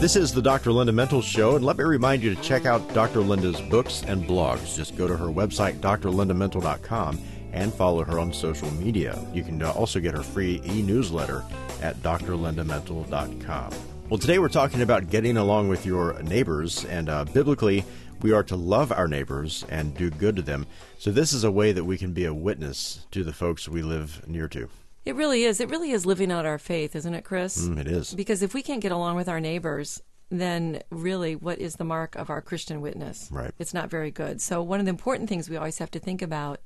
This 0.00 0.16
is 0.16 0.32
the 0.32 0.40
Dr. 0.40 0.72
Linda 0.72 0.94
Mintle 0.94 1.22
Show, 1.22 1.56
and 1.56 1.64
let 1.64 1.76
me 1.76 1.84
remind 1.84 2.22
you 2.22 2.34
to 2.34 2.40
check 2.40 2.64
out 2.64 2.94
Dr. 2.94 3.20
Linda's 3.20 3.60
books 3.60 4.02
and 4.02 4.24
blogs. 4.24 4.74
Just 4.74 4.96
go 4.96 5.06
to 5.06 5.14
her 5.14 5.26
website, 5.26 5.74
drlindamintle.com, 5.80 7.20
and 7.52 7.74
follow 7.74 8.02
her 8.04 8.18
on 8.18 8.32
social 8.32 8.70
media. 8.72 9.22
You 9.34 9.44
can 9.44 9.62
also 9.62 10.00
get 10.00 10.14
her 10.14 10.22
free 10.22 10.62
e 10.64 10.80
newsletter 10.80 11.44
at 11.80 11.96
drlindamintle.com. 12.02 13.72
Well, 14.08 14.18
today 14.18 14.38
we're 14.38 14.48
talking 14.48 14.82
about 14.82 15.08
getting 15.08 15.36
along 15.36 15.68
with 15.68 15.86
your 15.86 16.20
neighbors, 16.22 16.84
and 16.84 17.08
uh, 17.08 17.24
biblically, 17.26 17.84
we 18.22 18.32
are 18.32 18.42
to 18.44 18.56
love 18.56 18.92
our 18.92 19.06
neighbors 19.06 19.64
and 19.68 19.96
do 19.96 20.10
good 20.10 20.36
to 20.36 20.42
them. 20.42 20.66
So, 20.98 21.10
this 21.10 21.32
is 21.32 21.44
a 21.44 21.50
way 21.50 21.72
that 21.72 21.84
we 21.84 21.96
can 21.96 22.12
be 22.12 22.24
a 22.24 22.34
witness 22.34 23.06
to 23.12 23.22
the 23.22 23.32
folks 23.32 23.68
we 23.68 23.82
live 23.82 24.26
near 24.28 24.48
to. 24.48 24.68
It 25.04 25.14
really 25.14 25.44
is. 25.44 25.60
It 25.60 25.70
really 25.70 25.92
is 25.92 26.04
living 26.04 26.30
out 26.30 26.44
our 26.44 26.58
faith, 26.58 26.94
isn't 26.94 27.14
it, 27.14 27.24
Chris? 27.24 27.66
Mm, 27.66 27.78
it 27.78 27.86
is. 27.86 28.12
Because 28.12 28.42
if 28.42 28.52
we 28.52 28.62
can't 28.62 28.82
get 28.82 28.92
along 28.92 29.16
with 29.16 29.28
our 29.28 29.40
neighbors, 29.40 30.02
then 30.30 30.82
really 30.90 31.36
what 31.36 31.58
is 31.58 31.76
the 31.76 31.84
mark 31.84 32.14
of 32.16 32.30
our 32.30 32.40
Christian 32.40 32.80
witness? 32.80 33.28
Right. 33.30 33.52
It's 33.58 33.74
not 33.74 33.90
very 33.90 34.10
good. 34.10 34.40
So, 34.40 34.62
one 34.62 34.80
of 34.80 34.86
the 34.86 34.90
important 34.90 35.28
things 35.28 35.48
we 35.48 35.56
always 35.56 35.78
have 35.78 35.90
to 35.92 35.98
think 35.98 36.20
about 36.20 36.60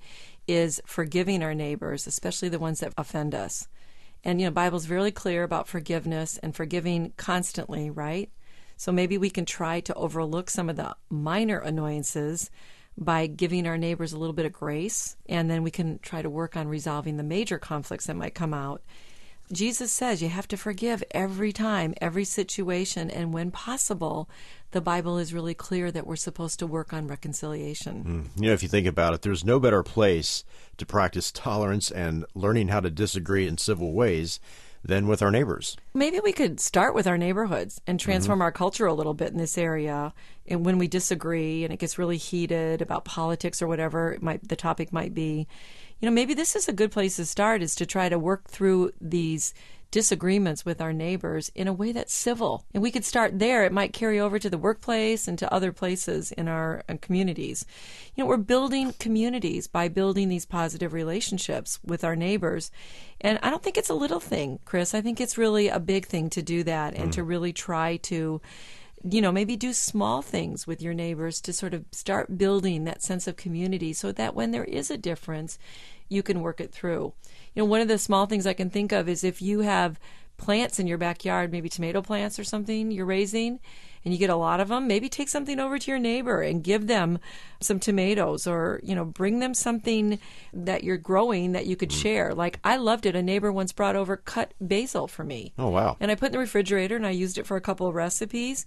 is 0.49 0.81
forgiving 0.85 1.43
our 1.43 1.55
neighbors, 1.55 2.07
especially 2.07 2.49
the 2.49 2.59
ones 2.59 2.81
that 2.81 2.93
offend 2.97 3.35
us. 3.35 3.69
And, 4.25 4.41
you 4.41 4.47
know, 4.47 4.53
Bible's 4.53 4.89
really 4.89 5.13
clear 5.13 5.43
about 5.43 5.69
forgiveness 5.69 6.39
and 6.39 6.57
forgiving 6.57 7.13
constantly, 7.17 7.91
right? 7.91 8.31
So 8.77 8.91
maybe 8.91 9.19
we 9.19 9.31
can 9.31 9.45
try 9.45 9.81
to 9.81 9.95
overlook 9.95 10.51
some 10.51 10.69
of 10.69 10.77
the 10.77 10.97
minor 11.11 11.59
annoyances 11.59 12.51
by 12.97 13.27
giving 13.27 13.67
our 13.67 13.77
neighbors 13.77 14.13
a 14.13 14.19
little 14.19 14.35
bit 14.35 14.47
of 14.47 14.53
grace, 14.53 15.17
and 15.29 15.51
then 15.51 15.63
we 15.63 15.71
can 15.71 15.99
try 15.99 16.23
to 16.23 16.31
work 16.31 16.57
on 16.57 16.69
resolving 16.69 17.17
the 17.17 17.23
major 17.23 17.59
conflicts 17.59 18.07
that 18.07 18.17
might 18.17 18.35
come 18.35 18.55
out. 18.55 18.83
Jesus 19.53 19.93
says 19.93 20.23
you 20.23 20.29
have 20.29 20.49
to 20.49 20.57
forgive 20.57 21.05
every 21.11 21.53
time, 21.53 21.95
every 22.01 22.25
situation, 22.25 23.11
and 23.11 23.33
when 23.33 23.51
possible, 23.51 24.29
the 24.71 24.81
Bible 24.81 25.19
is 25.19 25.35
really 25.35 25.55
clear 25.55 25.93
that 25.93 26.07
we're 26.07 26.17
supposed 26.17 26.59
to 26.59 26.67
work 26.67 26.93
on 26.93 27.07
reconciliation. 27.07 28.05
Mm. 28.37 28.43
You 28.43 28.49
know, 28.49 28.55
if 28.55 28.63
you 28.63 28.69
think 28.69 28.87
about 28.87 29.15
it, 29.15 29.23
there's 29.23 29.45
no 29.45 29.61
better 29.61 29.83
place 29.83 30.45
to 30.79 30.87
practice 30.87 31.31
tolerance 31.31 31.91
and 31.91 32.25
learning 32.35 32.69
how 32.69 32.81
to 32.81 32.91
disagree 32.91 33.47
in 33.47 33.59
civil 33.59 33.93
ways 33.93 34.41
than 34.85 35.07
with 35.07 35.23
our 35.23 35.31
neighbors. 35.31 35.77
Maybe 35.95 36.21
we 36.21 36.33
could 36.33 36.61
start 36.61 36.95
with 36.95 37.07
our 37.07 37.17
neighborhoods 37.17 37.81
and 37.87 37.99
transform 37.99 38.37
mm-hmm. 38.37 38.43
our 38.43 38.53
culture 38.53 38.87
a 38.87 38.93
little 38.93 39.15
bit 39.15 39.33
in 39.33 39.39
this 39.39 39.57
area. 39.57 40.13
And 40.47 40.65
when 40.65 40.79
we 40.79 40.89
disagree 40.89 41.65
and 41.65 41.73
it 41.73 41.79
gets 41.79 41.99
really 41.99 42.19
heated 42.19 42.83
about 42.83 43.05
politics 43.05 43.63
or 43.63 43.67
whatever 43.67 44.19
might, 44.21 44.47
the 44.47 44.57
topic 44.57 44.93
might 44.93 45.15
be, 45.15 45.49
you 46.05 46.11
know, 46.11 46.15
maybe 46.15 46.35
this 46.35 46.55
is 46.55 46.69
a 46.69 46.75
good 46.75 46.93
place 46.93 47.17
to 47.17 47.25
start 47.25 47.63
is 47.63 47.75
to 47.77 47.87
try 47.87 48.11
to 48.11 48.19
work 48.19 48.47
through 48.47 48.93
these 49.01 49.55
disagreements 49.91 50.63
with 50.63 50.83
our 50.83 50.93
neighbors 50.93 51.51
in 51.55 51.67
a 51.67 51.73
way 51.73 51.93
that's 51.93 52.13
civil. 52.13 52.67
And 52.75 52.83
we 52.83 52.91
could 52.91 53.07
start 53.07 53.39
there. 53.39 53.65
It 53.65 53.73
might 53.73 53.95
carry 53.95 54.21
over 54.21 54.39
to 54.39 54.51
the 54.51 54.59
workplace 54.59 55.27
and 55.27 55.39
to 55.39 55.51
other 55.51 55.73
places 55.73 56.31
in 56.31 56.47
our 56.47 56.85
uh, 56.91 56.97
communities. 57.01 57.65
You 58.15 58.23
know, 58.23 58.29
we're 58.29 58.37
building 58.37 58.93
communities 58.99 59.67
by 59.67 59.89
building 59.89 60.29
these 60.29 60.45
positive 60.45 60.93
relationships 60.93 61.81
with 61.83 62.05
our 62.05 62.17
neighbors. 62.17 62.71
And 63.23 63.39
I 63.43 63.49
don't 63.49 63.63
think 63.63 63.79
it's 63.79 63.89
a 63.89 63.95
little 63.95 64.21
thing, 64.21 64.59
Chris. 64.67 64.95
I 64.95 65.01
think 65.01 65.23
it's 65.23 65.39
really 65.39 65.69
a 65.69 65.81
big 65.81 66.05
thing 66.05 66.29
to 66.29 66.43
do 66.43 66.65
that 66.65 66.93
and 66.93 67.09
mm. 67.09 67.15
to 67.15 67.25
really 67.25 67.55
try 67.55 67.97
to 67.97 68.43
you 69.11 69.21
know, 69.21 69.33
maybe 69.33 69.57
do 69.57 69.73
small 69.73 70.23
things 70.23 70.67
with 70.67 70.81
your 70.81 70.95
neighbors 70.95 71.41
to 71.43 71.53
sort 71.53 71.75
of 71.75 71.85
start 71.93 72.39
building 72.39 72.85
that 72.85 73.03
sense 73.03 73.27
of 73.27 73.37
community 73.37 73.93
so 73.93 74.13
that 74.13 74.35
when 74.35 74.51
there 74.51 74.65
is 74.65 74.91
a 74.91 74.97
difference, 74.97 75.59
you 76.09 76.23
can 76.23 76.41
work 76.41 76.61
it 76.61 76.73
through. 76.73 77.13
You 77.55 77.63
know, 77.63 77.65
one 77.65 77.81
of 77.81 77.89
the 77.89 77.99
small 77.99 78.27
things 78.27 78.47
I 78.47 78.53
can 78.53 78.71
think 78.71 78.93
of 78.93 79.09
is 79.09 79.25
if 79.25 79.41
you 79.41 79.61
have 79.61 79.99
plants 80.37 80.79
in 80.79 80.87
your 80.87 80.99
backyard, 80.99 81.53
maybe 81.53 81.69
tomato 81.69 82.03
plants 82.03 82.39
or 82.39 82.45
something 82.45 82.91
you're 82.91 83.07
raising, 83.07 83.61
and 84.05 84.13
you 84.13 84.19
get 84.19 84.31
a 84.31 84.37
lot 84.37 84.61
of 84.61 84.69
them, 84.69 84.87
maybe 84.87 85.09
take 85.09 85.29
something 85.29 85.59
over 85.59 85.79
to 85.79 85.91
your 85.91 85.99
neighbor 85.99 86.43
and 86.43 86.63
give 86.63 86.87
them 86.87 87.19
some 87.61 87.81
tomatoes 87.81 88.47
or, 88.47 88.81
you 88.83 88.95
know, 88.95 89.05
bring 89.05 89.39
them 89.39 89.55
something 89.55 90.19
that 90.53 90.85
you're 90.85 90.99
growing 90.99 91.53
that 91.53 91.67
you 91.67 91.75
could 91.75 91.89
mm. 91.89 92.03
share. 92.03 92.35
Like 92.35 92.61
I 92.63 92.77
loved 92.77 93.07
it. 93.07 93.17
A 93.17 93.23
neighbor 93.23 93.51
once 93.51 93.73
brought 93.73 93.97
over 93.97 94.17
cut 94.19 94.53
basil 94.61 95.09
for 95.09 95.25
me. 95.25 95.55
Oh, 95.59 95.71
wow. 95.71 95.97
And 96.01 96.11
I 96.11 96.17
put 96.17 96.27
in 96.27 96.33
the 96.33 96.39
refrigerator 96.39 96.97
and 96.97 97.07
I 97.07 97.11
used 97.11 97.39
it 97.39 97.47
for 97.47 97.57
a 97.57 97.63
couple 97.63 97.87
of 97.87 97.95
recipes. 97.95 98.67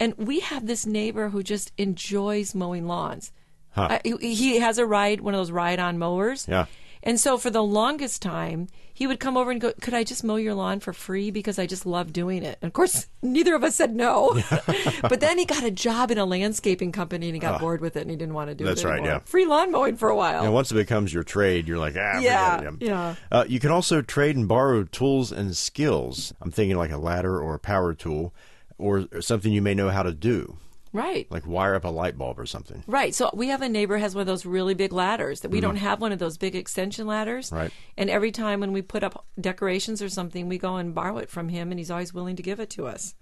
And 0.00 0.14
we 0.16 0.40
have 0.40 0.66
this 0.66 0.86
neighbor 0.86 1.28
who 1.28 1.42
just 1.42 1.72
enjoys 1.76 2.54
mowing 2.54 2.86
lawns. 2.86 3.30
Huh. 3.78 3.98
I, 4.04 4.16
he 4.20 4.58
has 4.58 4.78
a 4.78 4.86
ride, 4.86 5.20
one 5.20 5.34
of 5.34 5.38
those 5.38 5.50
ride 5.50 5.78
on 5.78 5.98
mowers. 5.98 6.46
Yeah. 6.48 6.66
And 7.02 7.20
so 7.20 7.38
for 7.38 7.50
the 7.50 7.62
longest 7.62 8.22
time, 8.22 8.66
he 8.92 9.06
would 9.06 9.20
come 9.20 9.36
over 9.36 9.52
and 9.52 9.60
go, 9.60 9.72
Could 9.80 9.94
I 9.94 10.02
just 10.02 10.24
mow 10.24 10.34
your 10.34 10.54
lawn 10.54 10.80
for 10.80 10.92
free? 10.92 11.30
Because 11.30 11.58
I 11.58 11.66
just 11.66 11.86
love 11.86 12.12
doing 12.12 12.42
it. 12.42 12.58
And 12.60 12.68
of 12.68 12.72
course, 12.72 13.06
neither 13.22 13.54
of 13.54 13.62
us 13.62 13.76
said 13.76 13.94
no. 13.94 14.36
but 15.02 15.20
then 15.20 15.38
he 15.38 15.44
got 15.44 15.62
a 15.62 15.70
job 15.70 16.10
in 16.10 16.18
a 16.18 16.24
landscaping 16.24 16.90
company 16.90 17.28
and 17.28 17.36
he 17.36 17.40
got 17.40 17.54
uh, 17.54 17.58
bored 17.58 17.80
with 17.80 17.96
it 17.96 18.00
and 18.00 18.10
he 18.10 18.16
didn't 18.16 18.34
want 18.34 18.50
to 18.50 18.56
do 18.56 18.64
that's 18.64 18.80
it. 18.80 18.84
That's 18.84 19.00
right, 19.00 19.04
yeah. 19.04 19.20
Free 19.20 19.46
lawn 19.46 19.70
mowing 19.70 19.96
for 19.96 20.08
a 20.08 20.16
while. 20.16 20.42
And 20.42 20.52
once 20.52 20.72
it 20.72 20.74
becomes 20.74 21.14
your 21.14 21.22
trade, 21.22 21.68
you're 21.68 21.78
like, 21.78 21.94
ah, 21.96 22.18
yeah. 22.18 22.70
Yeah. 22.80 23.14
Uh, 23.30 23.44
you 23.46 23.60
can 23.60 23.70
also 23.70 24.02
trade 24.02 24.36
and 24.36 24.48
borrow 24.48 24.82
tools 24.82 25.30
and 25.30 25.56
skills. 25.56 26.34
I'm 26.40 26.50
thinking 26.50 26.76
like 26.76 26.90
a 26.90 26.98
ladder 26.98 27.40
or 27.40 27.54
a 27.54 27.60
power 27.60 27.94
tool 27.94 28.34
or 28.76 29.06
something 29.20 29.52
you 29.52 29.62
may 29.62 29.74
know 29.74 29.90
how 29.90 30.02
to 30.02 30.12
do. 30.12 30.56
Right. 30.98 31.30
Like 31.30 31.46
wire 31.46 31.76
up 31.76 31.84
a 31.84 31.88
light 31.88 32.18
bulb 32.18 32.40
or 32.40 32.46
something. 32.46 32.82
Right. 32.88 33.14
So 33.14 33.30
we 33.32 33.48
have 33.48 33.62
a 33.62 33.68
neighbor 33.68 33.98
has 33.98 34.16
one 34.16 34.22
of 34.22 34.26
those 34.26 34.44
really 34.44 34.74
big 34.74 34.92
ladders 34.92 35.40
that 35.40 35.50
we 35.50 35.58
mm 35.58 35.68
don't 35.68 35.76
have 35.76 36.00
one 36.00 36.12
of 36.12 36.18
those 36.18 36.38
big 36.38 36.54
extension 36.54 37.06
ladders. 37.06 37.52
Right. 37.52 37.70
And 37.96 38.08
every 38.08 38.30
time 38.32 38.60
when 38.60 38.72
we 38.72 38.80
put 38.80 39.02
up 39.02 39.26
decorations 39.38 40.00
or 40.00 40.08
something, 40.08 40.48
we 40.48 40.56
go 40.56 40.76
and 40.76 40.94
borrow 40.94 41.18
it 41.18 41.28
from 41.28 41.50
him 41.50 41.70
and 41.70 41.78
he's 41.78 41.90
always 41.90 42.14
willing 42.14 42.36
to 42.36 42.42
give 42.42 42.58
it 42.58 42.70
to 42.70 42.86
us. 42.86 43.14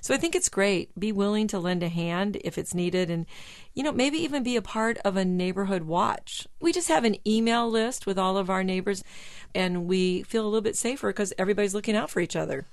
So 0.00 0.14
I 0.14 0.16
think 0.16 0.36
it's 0.36 0.48
great. 0.48 0.98
Be 0.98 1.10
willing 1.10 1.48
to 1.48 1.58
lend 1.58 1.82
a 1.82 1.88
hand 1.88 2.38
if 2.44 2.56
it's 2.56 2.74
needed 2.74 3.10
and 3.10 3.26
you 3.74 3.82
know, 3.82 3.92
maybe 3.92 4.18
even 4.18 4.42
be 4.42 4.56
a 4.56 4.62
part 4.62 4.98
of 4.98 5.16
a 5.16 5.24
neighborhood 5.24 5.82
watch. 5.82 6.46
We 6.60 6.72
just 6.72 6.88
have 6.88 7.04
an 7.04 7.16
email 7.26 7.68
list 7.68 8.06
with 8.06 8.18
all 8.18 8.36
of 8.36 8.48
our 8.48 8.62
neighbors 8.62 9.02
and 9.54 9.86
we 9.86 10.22
feel 10.22 10.44
a 10.44 10.48
little 10.48 10.60
bit 10.60 10.76
safer 10.76 11.08
because 11.08 11.32
everybody's 11.36 11.74
looking 11.74 11.96
out 11.96 12.10
for 12.10 12.20
each 12.20 12.36
other. 12.36 12.66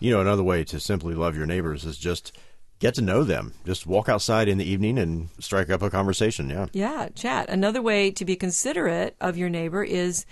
You 0.00 0.12
know, 0.12 0.20
another 0.20 0.42
way 0.42 0.64
to 0.64 0.80
simply 0.80 1.14
love 1.14 1.36
your 1.36 1.46
neighbors 1.46 1.84
is 1.84 1.96
just 1.96 2.36
get 2.84 2.94
to 2.94 3.00
know 3.00 3.24
them. 3.24 3.54
Just 3.64 3.86
walk 3.86 4.10
outside 4.10 4.46
in 4.46 4.58
the 4.58 4.64
evening 4.64 4.98
and 4.98 5.30
strike 5.38 5.70
up 5.70 5.80
a 5.80 5.88
conversation. 5.88 6.50
Yeah. 6.50 6.66
Yeah, 6.74 7.08
chat. 7.14 7.48
Another 7.48 7.80
way 7.80 8.10
to 8.10 8.26
be 8.26 8.36
considerate 8.36 9.16
of 9.22 9.38
your 9.38 9.48
neighbor 9.48 9.82
is 9.82 10.26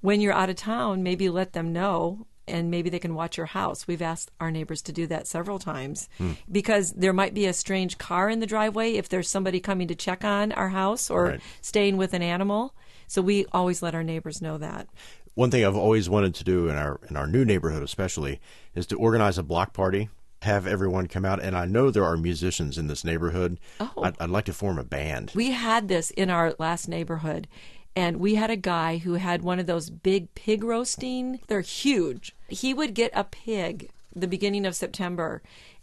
when 0.00 0.20
you're 0.20 0.32
out 0.32 0.50
of 0.50 0.56
town, 0.56 1.04
maybe 1.04 1.28
let 1.28 1.52
them 1.52 1.72
know 1.72 2.26
and 2.48 2.72
maybe 2.72 2.90
they 2.90 2.98
can 2.98 3.14
watch 3.14 3.36
your 3.36 3.46
house. 3.46 3.86
We've 3.86 4.02
asked 4.02 4.32
our 4.40 4.50
neighbors 4.50 4.82
to 4.82 4.92
do 4.92 5.06
that 5.06 5.28
several 5.28 5.60
times 5.60 6.08
hmm. 6.18 6.32
because 6.50 6.90
there 6.90 7.12
might 7.12 7.34
be 7.34 7.46
a 7.46 7.52
strange 7.52 7.98
car 7.98 8.28
in 8.28 8.40
the 8.40 8.46
driveway 8.46 8.94
if 8.94 9.08
there's 9.08 9.28
somebody 9.28 9.60
coming 9.60 9.86
to 9.86 9.94
check 9.94 10.24
on 10.24 10.50
our 10.50 10.70
house 10.70 11.08
or 11.08 11.24
right. 11.26 11.40
staying 11.60 11.98
with 11.98 12.14
an 12.14 12.22
animal. 12.22 12.74
So 13.06 13.22
we 13.22 13.46
always 13.52 13.80
let 13.80 13.94
our 13.94 14.02
neighbors 14.02 14.42
know 14.42 14.58
that. 14.58 14.88
One 15.34 15.52
thing 15.52 15.64
I've 15.64 15.76
always 15.76 16.10
wanted 16.10 16.34
to 16.34 16.44
do 16.44 16.68
in 16.68 16.74
our 16.74 16.98
in 17.08 17.16
our 17.16 17.28
new 17.28 17.44
neighborhood 17.44 17.84
especially 17.84 18.40
is 18.74 18.86
to 18.88 18.96
organize 18.96 19.38
a 19.38 19.44
block 19.44 19.72
party 19.72 20.10
have 20.42 20.66
everyone 20.66 21.06
come 21.06 21.24
out. 21.24 21.42
And 21.42 21.56
I 21.56 21.64
know 21.64 21.90
there 21.90 22.04
are 22.04 22.16
musicians 22.16 22.78
in 22.78 22.86
this 22.86 23.04
neighborhood. 23.04 23.58
Oh. 23.80 24.02
I'd, 24.02 24.16
I'd 24.20 24.30
like 24.30 24.44
to 24.46 24.52
form 24.52 24.78
a 24.78 24.84
band. 24.84 25.32
We 25.34 25.52
had 25.52 25.88
this 25.88 26.10
in 26.10 26.30
our 26.30 26.54
last 26.58 26.88
neighborhood. 26.88 27.48
And 27.94 28.18
we 28.18 28.36
had 28.36 28.50
a 28.50 28.56
guy 28.56 28.98
who 28.98 29.14
had 29.14 29.42
one 29.42 29.58
of 29.58 29.66
those 29.66 29.90
big 29.90 30.34
pig 30.34 30.64
roasting. 30.64 31.40
They're 31.46 31.60
huge. 31.60 32.34
He 32.48 32.72
would 32.72 32.94
get 32.94 33.10
a 33.14 33.24
pig 33.24 33.90
the 34.14 34.28
beginning 34.28 34.66
of 34.66 34.76
September 34.76 35.42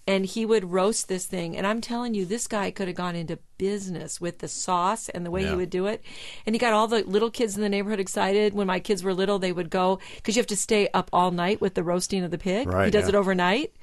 and 0.10 0.26
he 0.26 0.43
would 0.43 0.72
roast 0.72 1.08
this 1.08 1.28
thing. 1.28 1.56
And 1.56 1.67
I'm 1.67 1.82
telling 1.82 2.15
you, 2.15 2.26
this 2.26 2.48
guy 2.48 2.72
could 2.72 2.88
have 2.88 2.98
gone 2.98 3.15
into 3.15 3.38
business 3.60 4.19
with 4.19 4.39
the 4.39 4.48
sauce 4.48 5.08
and 5.08 5.24
the 5.24 5.30
way 5.30 5.43
yeah. 5.43 5.52
he 5.52 5.56
would 5.56 5.69
do 5.69 5.86
it. 5.86 6.02
And 6.48 6.56
he 6.56 6.60
got 6.60 6.74
all 6.74 6.88
the 6.88 7.04
little 7.04 7.30
kids 7.30 7.56
in 7.56 7.62
the 7.62 7.69
neighborhood 7.69 8.00
excited. 8.00 8.56
When 8.56 8.65
my 8.65 8.80
kids 8.80 9.04
were 9.04 9.13
little, 9.13 9.38
they 9.38 9.52
would 9.52 9.69
go 9.69 10.00
because 10.15 10.36
you 10.36 10.39
have 10.39 10.48
to 10.48 10.56
stay 10.56 10.88
up 10.95 11.12
all 11.13 11.30
night 11.30 11.62
with 11.62 11.76
the 11.76 11.84
roasting 11.84 12.24
of 12.24 12.32
the 12.32 12.39
pig. 12.39 12.67
Right, 12.67 12.86
he 12.86 12.91
does 12.91 13.04
yeah. 13.04 13.10
it 13.10 13.15
overnight. 13.15 13.76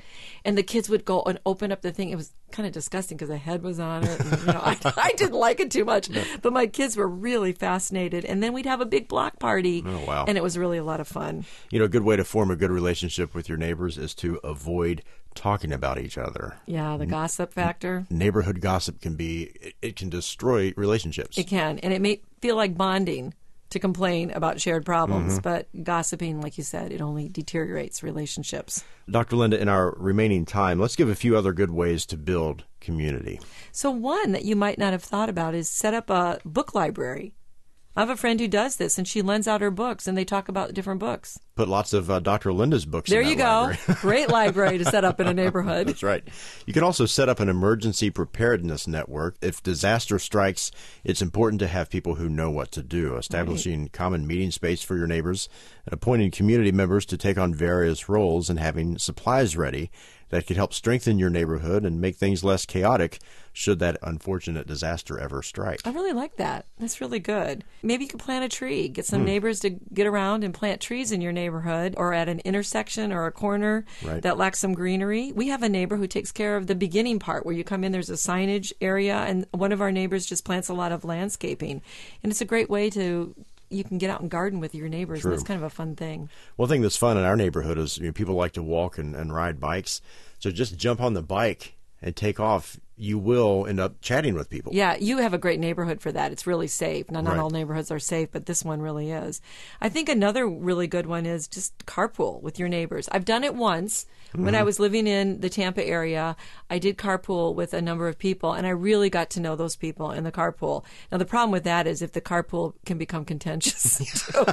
and 0.45 0.59
the 0.59 0.65
kids 0.65 0.89
would 0.89 1.05
go 1.05 1.23
and 1.23 1.39
open 1.47 1.71
up 1.71 1.83
the 1.83 1.93
thing. 1.93 2.11
It 2.11 2.17
was 2.17 2.33
kind 2.51 2.67
of 2.67 2.73
disgusting 2.73 3.17
because 3.17 3.29
the 3.29 3.37
head 3.37 3.63
was 3.63 3.79
on 3.79 4.03
it. 4.03 4.19
And, 4.19 4.41
you 4.41 4.47
know, 4.47 4.61
I, 4.61 4.77
I 4.97 5.13
didn't 5.13 5.39
like 5.39 5.61
it 5.61 5.71
too 5.71 5.85
much, 5.85 6.11
but 6.43 6.53
my 6.53 6.67
kids 6.67 6.97
were 6.97 7.07
really 7.07 7.53
fascinated. 7.53 8.25
And 8.25 8.43
then 8.43 8.53
we'd 8.53 8.67
have 8.67 8.81
a 8.81 8.87
big 8.87 9.07
block 9.07 9.39
party. 9.39 9.85
Oh, 9.87 10.05
wow. 10.05 10.25
And 10.27 10.37
it 10.37 10.43
was 10.43 10.59
really 10.59 10.79
a 10.79 10.85
lot 10.85 10.99
of 10.99 11.07
fun. 11.07 11.45
You 11.71 11.79
know, 11.79 11.85
a 11.85 11.89
good 11.89 12.03
way 12.03 12.17
to 12.17 12.25
form 12.25 12.51
a 12.51 12.57
good 12.57 12.73
relationship 12.73 13.33
with 13.33 13.49
your 13.49 13.59
neighbors 13.59 13.97
is 13.97 14.13
to 14.17 14.41
avoid 14.43 15.05
talking 15.37 15.73
about 15.73 15.99
each 15.99 16.19
other. 16.19 16.57
Yeah, 16.67 16.97
the 16.97 17.07
gossip 17.07 17.53
factor. 17.53 18.07
Neighborhood 18.11 18.61
gossip 18.61 19.01
can 19.01 19.15
be, 19.15 19.53
it, 19.61 19.75
it 19.83 19.97
can 19.97 20.09
destroy 20.09 20.73
relationships. 20.77 21.39
It 21.39 21.47
can. 21.47 21.79
And 21.79 21.93
it 21.93 22.01
may 22.01 22.21
feel 22.41 22.57
like 22.57 22.77
bonding 22.77 23.35
to 23.71 23.79
complain 23.79 24.31
about 24.31 24.61
shared 24.61 24.85
problems, 24.87 25.35
mm-hmm. 25.35 25.43
but 25.43 25.69
gossiping, 25.83 26.41
like 26.41 26.57
you 26.57 26.65
said, 26.65 26.93
it 26.93 27.01
only 27.01 27.29
deteriorates 27.29 28.03
relationships. 28.03 28.85
Dr. 29.11 29.37
Linda, 29.37 29.61
in 29.61 29.69
our 29.69 29.95
remaining 29.97 30.45
time, 30.45 30.79
let's 30.79 30.97
give 30.97 31.09
a 31.09 31.15
few 31.15 31.37
other 31.37 31.53
good 31.53 31.71
ways 31.71 32.07
to 32.07 32.17
build 32.17 32.65
community. 32.81 33.41
So, 33.73 33.91
one 33.91 34.33
that 34.33 34.45
you 34.45 34.57
might 34.57 34.79
not 34.79 34.93
have 34.93 35.03
thought 35.03 35.29
about 35.29 35.55
is 35.55 35.69
set 35.69 35.95
up 35.95 36.11
a 36.11 36.39
book 36.45 36.75
library. 36.75 37.35
I 37.97 38.01
have 38.01 38.11
a 38.11 38.17
friend 38.17 38.39
who 38.39 38.47
does 38.47 38.77
this, 38.77 38.99
and 38.99 39.09
she 39.09 39.23
lends 39.23 39.49
out 39.49 39.63
her 39.63 39.71
books, 39.71 40.07
and 40.07 40.19
they 40.19 40.25
talk 40.27 40.49
about 40.51 40.75
different 40.75 41.01
books. 41.01 41.39
Put 41.55 41.67
lots 41.69 41.95
of 41.95 42.11
uh, 42.11 42.21
Dr. 42.21 42.53
Linda's 42.53 42.85
books 42.85 43.09
There 43.09 43.23
you 43.23 43.37
go. 43.37 43.45
library. 43.45 43.79
Great 44.03 44.29
library 44.29 44.77
to 44.77 44.85
set 44.85 45.05
up 45.07 45.19
in 45.19 45.27
a 45.27 45.33
neighborhood. 45.33 45.89
That's 45.89 46.03
right. 46.03 46.23
You 46.67 46.75
can 46.75 46.83
also 46.83 47.07
set 47.07 47.31
up 47.31 47.41
an 47.41 47.49
emergency 47.49 48.11
preparedness 48.11 48.87
network. 48.87 49.37
If 49.41 49.63
disaster 49.63 50.19
strikes, 50.19 50.71
it's 51.05 51.23
important 51.23 51.61
to 51.61 51.67
have 51.69 51.89
people 51.89 52.17
who 52.17 52.29
know 52.29 52.51
what 52.51 52.71
to 52.73 52.83
do, 52.83 53.17
establishing 53.17 53.89
common 53.89 54.27
meeting 54.27 54.51
space 54.51 54.83
for 54.83 54.95
your 54.97 55.07
neighbors, 55.07 55.49
and 55.87 55.95
appointing 55.95 56.31
community 56.33 56.73
members 56.73 57.07
to 57.07 57.17
take 57.17 57.39
on 57.39 57.55
various 57.55 58.11
roles, 58.11 58.51
and 58.51 58.59
having 58.59 58.99
supplies 58.99 59.57
ready 59.57 59.91
that 60.31 60.47
could 60.47 60.57
help 60.57 60.75
strengthen 60.75 61.19
your 61.19 61.31
neighborhood 61.31 61.85
and 61.85 62.01
make 62.01 62.17
things 62.17 62.43
less 62.43 62.67
chaotic 62.67 63.21
should 63.53 63.79
that 63.79 63.97
unfortunate 64.03 64.67
disaster 64.67 65.19
ever 65.19 65.43
strike. 65.43 65.81
I 65.85 65.91
really 65.91 66.13
like 66.13 66.37
that. 66.37 66.67
That's 66.79 67.01
really 67.01 67.21
good. 67.21 67.65
Maybe 67.83 68.05
you 68.05 68.11
could 68.11 68.21
plant 68.21 68.45
a 68.45 68.49
tree. 68.49 68.89
Get 68.89 69.07
some 69.07 69.21
hmm. 69.21 69.27
neighbors 69.27 69.61
to 69.61 69.71
get 69.71 70.07
around 70.07 70.45
and 70.45 70.53
plant 70.53 70.81
trees 70.81 71.11
in 71.11 71.21
your 71.23 71.33
neighborhood 71.33 71.95
or 71.97 72.13
at 72.13 72.29
an 72.29 72.41
intersection 72.41 73.13
or 73.13 73.27
a 73.27 73.33
corner 73.33 73.85
Right. 74.03 74.23
that 74.23 74.37
lacks 74.37 74.59
some 74.59 74.75
greenery. 74.75 75.33
We 75.33 75.49
have 75.49 75.63
a 75.63 75.69
neighbor 75.69 75.97
who 75.97 76.07
takes 76.07 76.33
care 76.33 76.57
of 76.57 76.67
the 76.67 76.75
beginning 76.75 77.19
part 77.19 77.47
where 77.47 77.55
you 77.55 77.65
come 77.65 77.83
in, 77.83 77.93
there's 77.93 78.11
a 78.11 78.15
signage 78.15 78.73
area, 78.81 79.17
and 79.17 79.47
one 79.53 79.73
of 79.73 79.81
our 79.81 79.93
neighbors 79.93 80.27
just 80.27 80.45
plants 80.45 80.69
a 80.69 80.75
lot 80.75 80.93
of 80.93 81.05
landscaping. 81.05 81.83
And 82.23 82.31
it's 82.31 82.41
a 82.41 82.47
great 82.47 82.69
way 82.69 82.91
to. 82.91 83.35
You 83.71 83.85
can 83.85 83.99
get 83.99 84.11
out 84.11 84.21
and 84.21 84.31
garden 84.31 84.61
with 84.61 84.75
your 84.75 84.89
neighbors, 84.89 85.25
and 85.25 85.35
it's 85.35 85.43
kind 85.43 85.59
of 85.59 85.65
a 85.65 85.71
fun 85.71 85.97
thing. 85.97 86.29
One 86.57 86.69
thing 86.69 86.83
that's 86.83 86.97
fun 86.97 87.17
in 87.17 87.25
our 87.25 87.37
neighborhood 87.37 87.79
is 87.79 87.99
you 87.99 88.07
know, 88.07 88.13
people 88.13 88.35
like 88.35 88.53
to 88.53 88.63
walk 88.63 88.99
and, 88.99 89.15
and 89.17 89.35
ride 89.35 89.61
bikes. 89.61 90.01
So 90.39 90.51
just 90.51 90.77
jump 90.77 91.01
on 91.01 91.15
the 91.15 91.23
bike 91.23 91.75
and 92.03 92.15
take 92.15 92.39
off. 92.39 92.79
You 92.99 93.19
will 93.19 93.67
end 93.67 93.79
up 93.79 94.01
chatting 94.01 94.35
with 94.35 94.49
people. 94.49 94.73
Yeah, 94.75 94.97
you 94.97 95.19
have 95.19 95.35
a 95.35 95.39
great 95.39 95.61
neighborhood 95.61 96.01
for 96.01 96.11
that. 96.13 96.33
It's 96.33 96.47
really 96.47 96.67
safe. 96.69 97.11
Now, 97.11 97.21
not 97.21 97.33
Right. 97.33 97.41
all 97.41 97.51
neighborhoods 97.51 97.91
are 97.91 97.99
safe, 97.99 98.31
but 98.33 98.47
this 98.47 98.65
one 98.65 98.81
really 98.81 99.11
is. 99.11 99.43
I 99.83 99.91
think 99.91 100.09
another 100.09 100.49
really 100.49 100.87
good 100.87 101.07
one 101.07 101.27
is 101.27 101.47
just 101.47 101.85
carpool 101.85 102.41
with 102.41 102.59
your 102.59 102.69
neighbors. 102.69 103.09
I've 103.13 103.27
done 103.27 103.45
it 103.45 103.55
once 103.55 104.07
when 104.35 104.55
I 104.55 104.59
mm-hmm. 104.59 104.67
was 104.67 104.81
living 104.81 105.07
in 105.07 105.41
the 105.41 105.49
Tampa 105.49 105.85
area. 105.85 106.37
I 106.69 106.79
did 106.79 106.97
carpool 106.99 107.55
with 107.55 107.75
a 107.75 107.81
number 107.81 108.09
of 108.09 108.19
people, 108.19 108.53
and 108.53 108.67
I 108.67 108.71
really 108.71 109.11
got 109.11 109.31
to 109.31 109.41
know 109.41 109.57
those 109.57 109.77
people 109.77 110.11
in 110.11 110.25
the 110.25 110.33
carpool. 110.33 110.85
Now, 111.11 111.19
the 111.19 111.25
problem 111.25 111.51
with 111.51 111.65
that 111.65 111.87
is 111.87 112.03
if 112.03 112.13
the 112.13 112.21
carpool 112.21 112.75
can 112.85 112.99
become 112.99 113.25
contentious, 113.25 113.99
too. 114.33 114.45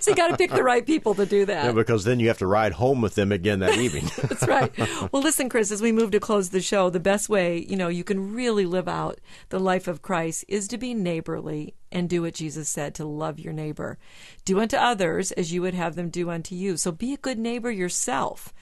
so 0.00 0.10
you 0.10 0.16
got 0.16 0.28
to 0.28 0.36
pick 0.36 0.52
the 0.52 0.62
right 0.62 0.86
people 0.86 1.14
to 1.14 1.26
do 1.26 1.44
that. 1.46 1.64
Yeah, 1.64 1.72
because 1.72 2.04
then 2.04 2.20
you 2.20 2.28
have 2.28 2.38
to 2.38 2.46
ride 2.46 2.72
home 2.72 3.00
with 3.00 3.14
them 3.14 3.32
again 3.32 3.60
that 3.60 3.78
evening. 3.78 4.08
That's 4.16 4.46
right. 4.46 4.72
Well, 5.12 5.22
listen, 5.22 5.48
Chris, 5.48 5.70
as 5.70 5.82
we 5.82 5.92
move 5.92 6.10
to 6.12 6.20
close 6.20 6.50
the 6.50 6.60
show, 6.60 6.90
the 6.90 7.00
best 7.00 7.28
way, 7.28 7.64
you 7.68 7.76
know, 7.76 7.88
you 7.88 8.04
can 8.04 8.32
really 8.34 8.66
live 8.66 8.88
out 8.88 9.18
the 9.48 9.60
life 9.60 9.88
of 9.88 10.02
Christ 10.02 10.44
is 10.48 10.68
to 10.68 10.78
be 10.78 10.94
neighborly 10.94 11.74
and 11.92 12.08
do 12.08 12.22
what 12.22 12.34
Jesus 12.34 12.68
said 12.68 12.94
to 12.94 13.04
love 13.04 13.38
your 13.38 13.52
neighbor. 13.52 13.98
Do 14.44 14.60
unto 14.60 14.76
others 14.76 15.32
as 15.32 15.52
you 15.52 15.62
would 15.62 15.74
have 15.74 15.94
them 15.94 16.10
do 16.10 16.30
unto 16.30 16.54
you. 16.54 16.76
So 16.76 16.92
be 16.92 17.14
a 17.14 17.18
good 17.18 17.38
neighbor 17.38 17.70
yourself. 17.70 18.52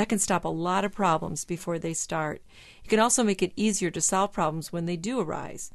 That 0.00 0.08
can 0.08 0.18
stop 0.18 0.46
a 0.46 0.48
lot 0.48 0.86
of 0.86 0.94
problems 0.94 1.44
before 1.44 1.78
they 1.78 1.92
start. 1.92 2.40
It 2.82 2.88
can 2.88 3.00
also 3.00 3.22
make 3.22 3.42
it 3.42 3.52
easier 3.54 3.90
to 3.90 4.00
solve 4.00 4.32
problems 4.32 4.72
when 4.72 4.86
they 4.86 4.96
do 4.96 5.20
arise. 5.20 5.70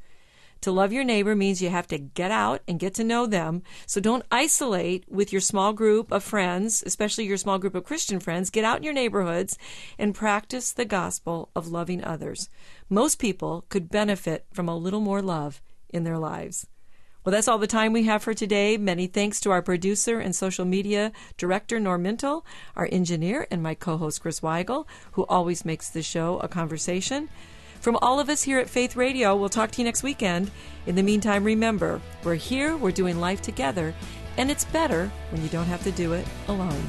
To 0.62 0.72
love 0.72 0.92
your 0.92 1.04
neighbor 1.04 1.36
means 1.36 1.62
you 1.62 1.70
have 1.70 1.86
to 1.86 1.98
get 1.98 2.32
out 2.32 2.60
and 2.66 2.80
get 2.80 2.92
to 2.94 3.04
know 3.04 3.26
them. 3.26 3.62
So 3.86 4.00
don't 4.00 4.26
isolate 4.32 5.04
with 5.08 5.30
your 5.30 5.40
small 5.40 5.72
group 5.72 6.10
of 6.10 6.24
friends, 6.24 6.82
especially 6.84 7.24
your 7.24 7.36
small 7.36 7.60
group 7.60 7.76
of 7.76 7.84
Christian 7.84 8.18
friends. 8.18 8.50
Get 8.50 8.64
out 8.64 8.78
in 8.78 8.82
your 8.82 8.94
neighborhoods 8.94 9.56
and 9.96 10.12
practice 10.12 10.72
the 10.72 10.84
gospel 10.84 11.50
of 11.54 11.68
loving 11.68 12.02
others. 12.02 12.48
Most 12.90 13.20
people 13.20 13.64
could 13.68 13.90
benefit 13.90 14.46
from 14.52 14.68
a 14.68 14.76
little 14.76 14.98
more 14.98 15.22
love 15.22 15.62
in 15.88 16.02
their 16.02 16.18
lives. 16.18 16.66
Well, 17.26 17.32
that's 17.32 17.48
all 17.48 17.58
the 17.58 17.66
time 17.66 17.92
we 17.92 18.04
have 18.04 18.22
for 18.22 18.34
today. 18.34 18.76
Many 18.76 19.08
thanks 19.08 19.40
to 19.40 19.50
our 19.50 19.60
producer 19.60 20.20
and 20.20 20.34
social 20.34 20.64
media 20.64 21.10
director, 21.36 21.80
Norm 21.80 22.04
Mintle, 22.04 22.44
our 22.76 22.88
engineer, 22.92 23.48
and 23.50 23.60
my 23.60 23.74
co 23.74 23.96
host, 23.96 24.22
Chris 24.22 24.38
Weigel, 24.38 24.86
who 25.10 25.26
always 25.26 25.64
makes 25.64 25.90
the 25.90 26.04
show 26.04 26.38
a 26.38 26.46
conversation. 26.46 27.28
From 27.80 27.98
all 28.00 28.20
of 28.20 28.28
us 28.28 28.44
here 28.44 28.60
at 28.60 28.70
Faith 28.70 28.94
Radio, 28.94 29.34
we'll 29.34 29.48
talk 29.48 29.72
to 29.72 29.78
you 29.78 29.86
next 29.86 30.04
weekend. 30.04 30.52
In 30.86 30.94
the 30.94 31.02
meantime, 31.02 31.42
remember, 31.42 32.00
we're 32.22 32.36
here, 32.36 32.76
we're 32.76 32.92
doing 32.92 33.18
life 33.18 33.42
together, 33.42 33.92
and 34.36 34.48
it's 34.48 34.64
better 34.64 35.10
when 35.30 35.42
you 35.42 35.48
don't 35.48 35.66
have 35.66 35.82
to 35.82 35.90
do 35.90 36.12
it 36.12 36.28
alone. 36.46 36.88